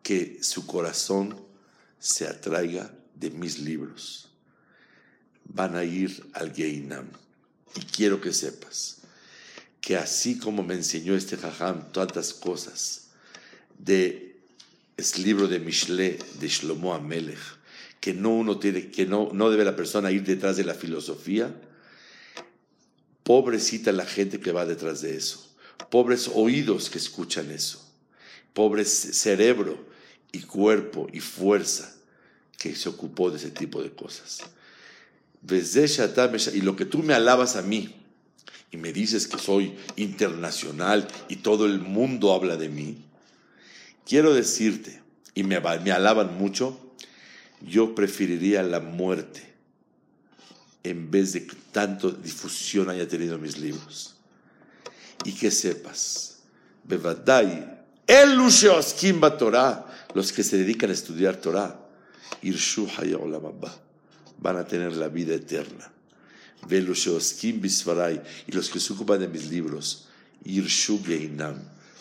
que 0.03 0.39
su 0.43 0.67
corazón 0.67 1.37
se 1.99 2.27
atraiga 2.27 2.93
de 3.15 3.31
mis 3.31 3.59
libros. 3.59 4.28
Van 5.49 5.77
a 5.77 5.85
ir 5.85 6.25
al 6.35 6.55
Geinam. 6.55 7.09
Y 7.75 7.81
quiero 7.81 8.21
que 8.21 8.33
sepas 8.33 8.99
que 9.81 9.97
así 9.97 10.39
como 10.39 10.63
me 10.63 10.75
enseñó 10.75 11.15
este 11.15 11.37
jajam 11.37 11.93
tantas 11.93 12.35
cosas 12.35 13.09
de 13.79 14.37
es 14.97 15.19
libro 15.19 15.47
de 15.47 15.61
Mishle 15.61 16.19
de 16.41 16.49
Shlomo 16.49 16.93
Amelech, 16.93 17.39
que 18.01 18.13
no 18.13 18.31
uno 18.31 18.59
tiene, 18.59 18.91
que 18.91 19.07
no, 19.07 19.31
no 19.33 19.49
debe 19.51 19.65
la 19.65 19.77
persona 19.77 20.11
ir 20.11 20.25
detrás 20.25 20.57
de 20.57 20.65
la 20.65 20.75
filosofía, 20.75 21.55
pobrecita 23.23 23.93
la 23.93 24.05
gente 24.05 24.41
que 24.41 24.51
va 24.51 24.67
detrás 24.67 25.01
de 25.01 25.17
eso, 25.17 25.55
pobres 25.91 26.29
oídos 26.35 26.91
que 26.91 26.99
escuchan 26.99 27.51
eso 27.53 27.89
pobre 28.59 28.85
cerebro 28.85 29.79
y 30.33 30.41
cuerpo 30.41 31.07
y 31.13 31.21
fuerza 31.21 31.95
que 32.59 32.75
se 32.75 32.89
ocupó 32.89 33.31
de 33.31 33.37
ese 33.37 33.53
tipo 33.53 33.81
de 33.81 33.93
cosas. 33.93 34.41
Y 35.43 36.61
lo 36.61 36.77
que 36.77 36.85
tú 36.85 36.99
me 37.03 37.15
alabas 37.15 37.57
a 37.57 37.63
mí 37.63 37.95
y 38.71 38.77
me 38.77 38.93
dices 38.93 39.27
que 39.27 39.39
soy 39.39 39.75
internacional 39.97 41.09
y 41.29 41.37
todo 41.37 41.67
el 41.67 41.81
mundo 41.81 42.33
habla 42.33 42.57
de 42.57 42.69
mí, 42.69 42.99
quiero 44.07 44.35
decirte, 44.35 45.03
y 45.35 45.43
me, 45.43 45.61
me 45.61 45.93
alaban 45.93 46.37
mucho, 46.37 46.79
yo 47.61 47.95
preferiría 47.95 48.63
la 48.63 48.81
muerte 48.81 49.49
en 50.85 51.11
vez 51.11 51.33
de 51.33 51.47
que 51.47 51.57
tanto 51.73 52.11
difusión 52.11 52.91
haya 52.91 53.07
tenido 53.09 53.39
mis 53.39 53.59
libros. 53.59 54.17
Y 55.25 55.33
que 55.33 55.51
sepas, 55.51 56.39
Bevadai 56.85 57.79
Torah, 59.39 59.87
los 60.15 60.33
que 60.33 60.43
se 60.43 60.57
dedican 60.57 60.91
a 60.91 60.95
estudiar 60.95 61.37
Torah, 61.37 61.79
van 64.39 64.57
a 64.57 64.65
tener 64.65 64.97
la 64.97 65.09
vida 65.09 65.35
eterna. 65.35 65.93
Y 66.71 66.81
los 66.81 68.71
que 68.71 68.81
se 68.81 68.93
ocupan 68.93 69.21
de 69.21 69.29
mis 69.29 69.51
libros, 69.51 70.09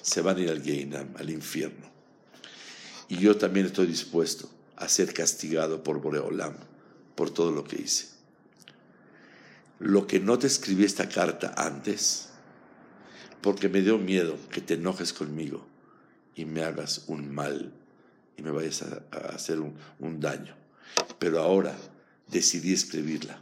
se 0.01 0.21
van 0.21 0.37
a 0.37 0.39
ir 0.39 0.49
al 0.49 0.63
Geinam, 0.63 1.09
al 1.17 1.29
infierno. 1.29 1.85
Y 3.09 3.17
yo 3.17 3.37
también 3.37 3.65
estoy 3.67 3.87
dispuesto 3.87 4.49
a 4.75 4.87
ser 4.89 5.13
castigado 5.13 5.83
por 5.83 6.01
Boreolam, 6.01 6.55
por 7.15 7.29
todo 7.29 7.51
lo 7.51 7.63
que 7.63 7.81
hice. 7.81 8.07
Lo 9.79 10.07
que 10.07 10.19
no 10.19 10.37
te 10.39 10.47
escribí 10.47 10.83
esta 10.83 11.07
carta 11.07 11.53
antes, 11.55 12.29
porque 13.41 13.69
me 13.69 13.81
dio 13.81 13.97
miedo 13.97 14.37
que 14.51 14.61
te 14.61 14.73
enojes 14.73 15.13
conmigo 15.13 15.65
y 16.35 16.45
me 16.45 16.63
hagas 16.63 17.03
un 17.07 17.33
mal 17.33 17.71
y 18.35 18.41
me 18.41 18.51
vayas 18.51 18.83
a, 18.83 19.17
hacer 19.33 19.59
un, 19.59 19.75
un 19.99 20.19
daño. 20.19 20.55
Pero 21.19 21.41
ahora 21.41 21.75
decidí 22.29 22.73
escribirla, 22.73 23.39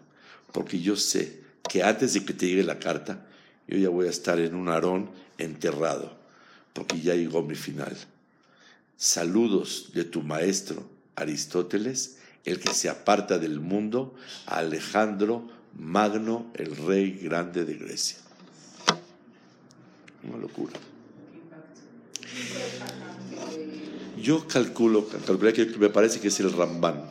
porque 0.51 0.79
yo 0.79 0.95
sé 0.95 1.41
que 1.69 1.83
antes 1.83 2.13
de 2.13 2.25
que 2.25 2.33
te 2.33 2.47
llegue 2.47 2.63
la 2.63 2.79
carta, 2.79 3.25
yo 3.67 3.77
ya 3.77 3.89
voy 3.89 4.07
a 4.07 4.11
estar 4.11 4.39
en 4.39 4.55
un 4.55 4.69
arón 4.69 5.09
enterrado, 5.38 6.17
porque 6.73 7.01
ya 7.01 7.15
llegó 7.15 7.41
mi 7.41 7.55
final. 7.55 7.95
Saludos 8.97 9.91
de 9.93 10.03
tu 10.05 10.21
maestro 10.21 10.88
Aristóteles, 11.15 12.17
el 12.45 12.59
que 12.59 12.73
se 12.73 12.89
aparta 12.89 13.39
del 13.39 13.59
mundo, 13.59 14.15
Alejandro 14.45 15.49
Magno, 15.77 16.51
el 16.53 16.75
rey 16.75 17.11
grande 17.11 17.65
de 17.65 17.73
Grecia. 17.73 18.17
Una 20.23 20.38
locura. 20.38 20.73
Yo 24.17 24.47
calculo, 24.47 25.07
calculé 25.07 25.53
que 25.53 25.65
me 25.65 25.89
parece 25.89 26.19
que 26.19 26.29
es 26.29 26.39
el 26.39 26.51
Ramban. 26.51 27.03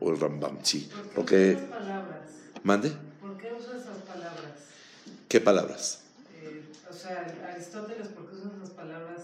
O 0.00 0.10
el 0.10 0.20
Rambam, 0.20 0.58
sí. 0.62 0.88
¿Por 1.14 1.24
qué 1.24 1.56
Porque. 1.56 1.58
palabras? 1.70 2.20
¿Mande? 2.62 2.92
¿Por 3.20 3.36
qué 3.36 3.52
usas 3.58 3.82
esas 3.82 3.98
palabras? 4.06 4.52
¿Qué 5.28 5.40
palabras? 5.40 6.00
Eh, 6.42 6.62
o 6.88 6.92
sea, 6.92 7.34
Aristóteles, 7.52 8.08
¿por 8.08 8.28
qué 8.28 8.36
usas 8.36 8.58
las 8.60 8.70
palabras? 8.70 9.22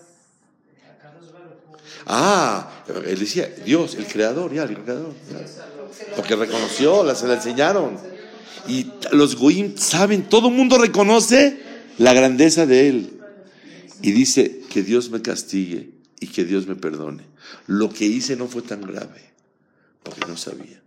Ah, 2.07 2.71
él 3.07 3.19
decía, 3.19 3.49
Dios, 3.65 3.95
el 3.95 4.07
creador, 4.07 4.53
ya, 4.53 4.65
el 4.65 4.77
creador. 4.77 5.15
ya. 5.31 5.45
Porque 6.17 6.37
reconoció, 6.37 7.03
la, 7.03 7.15
se 7.15 7.27
la 7.27 7.35
enseñaron. 7.35 7.97
Y 8.67 8.91
los 9.13 9.37
goyim 9.37 9.77
saben, 9.77 10.29
todo 10.29 10.49
el 10.49 10.55
mundo 10.55 10.79
reconoce 10.79 11.59
la 11.99 12.13
grandeza 12.13 12.67
de 12.67 12.89
él. 12.89 13.21
Y 14.03 14.13
dice 14.13 14.61
que 14.71 14.83
Dios 14.83 15.11
me 15.11 15.23
castigue 15.23 15.91
y 16.21 16.27
que 16.27 16.45
Dios 16.45 16.67
me 16.67 16.77
perdone. 16.77 17.25
Lo 17.67 17.91
que 17.91 18.05
hice 18.05 18.37
no 18.37 18.49
fue 18.49 18.63
tan 18.63 18.83
grave, 18.83 19.23
porque 20.05 20.21
no 20.29 20.37
sabía. 20.37 20.81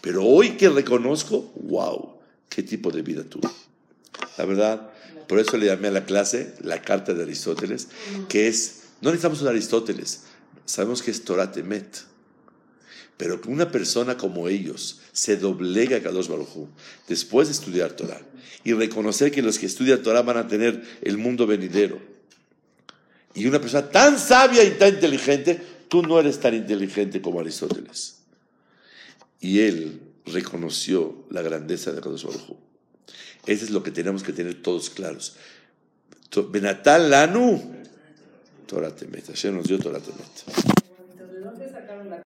Pero 0.00 0.24
hoy 0.24 0.56
que 0.56 0.68
reconozco, 0.68 1.52
wow, 1.62 2.16
qué 2.48 2.64
tipo 2.64 2.90
de 2.90 3.02
vida 3.02 3.22
tuve. 3.22 3.48
La 4.36 4.44
verdad, 4.44 4.90
por 5.28 5.38
eso 5.38 5.56
le 5.56 5.66
llamé 5.66 5.88
a 5.88 5.92
la 5.92 6.04
clase 6.04 6.54
la 6.60 6.82
carta 6.82 7.14
de 7.14 7.22
Aristóteles, 7.22 7.88
que 8.28 8.48
es, 8.48 8.82
no 9.00 9.10
necesitamos 9.10 9.40
un 9.42 9.48
Aristóteles, 9.48 10.24
sabemos 10.64 11.02
que 11.02 11.12
es 11.12 11.24
Torah 11.24 11.52
Temet. 11.52 12.02
Pero 13.16 13.40
que 13.40 13.48
una 13.48 13.70
persona 13.70 14.16
como 14.16 14.48
ellos 14.48 15.00
se 15.12 15.36
doblega 15.36 15.98
a 15.98 16.02
Kadosh 16.02 16.26
Baruj 16.26 16.66
después 17.06 17.46
de 17.46 17.52
estudiar 17.52 17.92
Torah 17.92 18.20
y 18.64 18.72
reconocer 18.72 19.30
que 19.30 19.40
los 19.40 19.60
que 19.60 19.66
estudian 19.66 20.02
Torah 20.02 20.22
van 20.22 20.38
a 20.38 20.48
tener 20.48 20.82
el 21.00 21.16
mundo 21.16 21.46
venidero 21.46 22.00
y 23.34 23.46
una 23.46 23.60
persona 23.60 23.88
tan 23.90 24.18
sabia 24.18 24.62
y 24.64 24.72
tan 24.72 24.94
inteligente 24.94 25.60
tú 25.88 26.02
no 26.02 26.18
eres 26.20 26.38
tan 26.38 26.54
inteligente 26.54 27.20
como 27.20 27.40
Aristóteles. 27.40 28.18
Y 29.40 29.60
él 29.60 30.00
reconoció 30.26 31.26
la 31.30 31.42
grandeza 31.42 31.92
de 31.92 32.00
Kadosh 32.00 32.24
Baruj. 32.24 32.56
Eso 33.46 33.64
es 33.64 33.70
lo 33.70 33.82
que 33.82 33.90
tenemos 33.90 34.22
que 34.22 34.32
tener 34.32 34.62
todos 34.62 34.90
claros. 34.90 35.36
Benatal 36.50 37.10
Lanu, 37.10 37.62
Torah 38.66 38.94
Temet. 38.94 39.26
Hashem 39.26 39.56
nos 39.56 39.66
dio 39.66 39.78
Torah 39.78 40.00
Temet. 40.00 40.73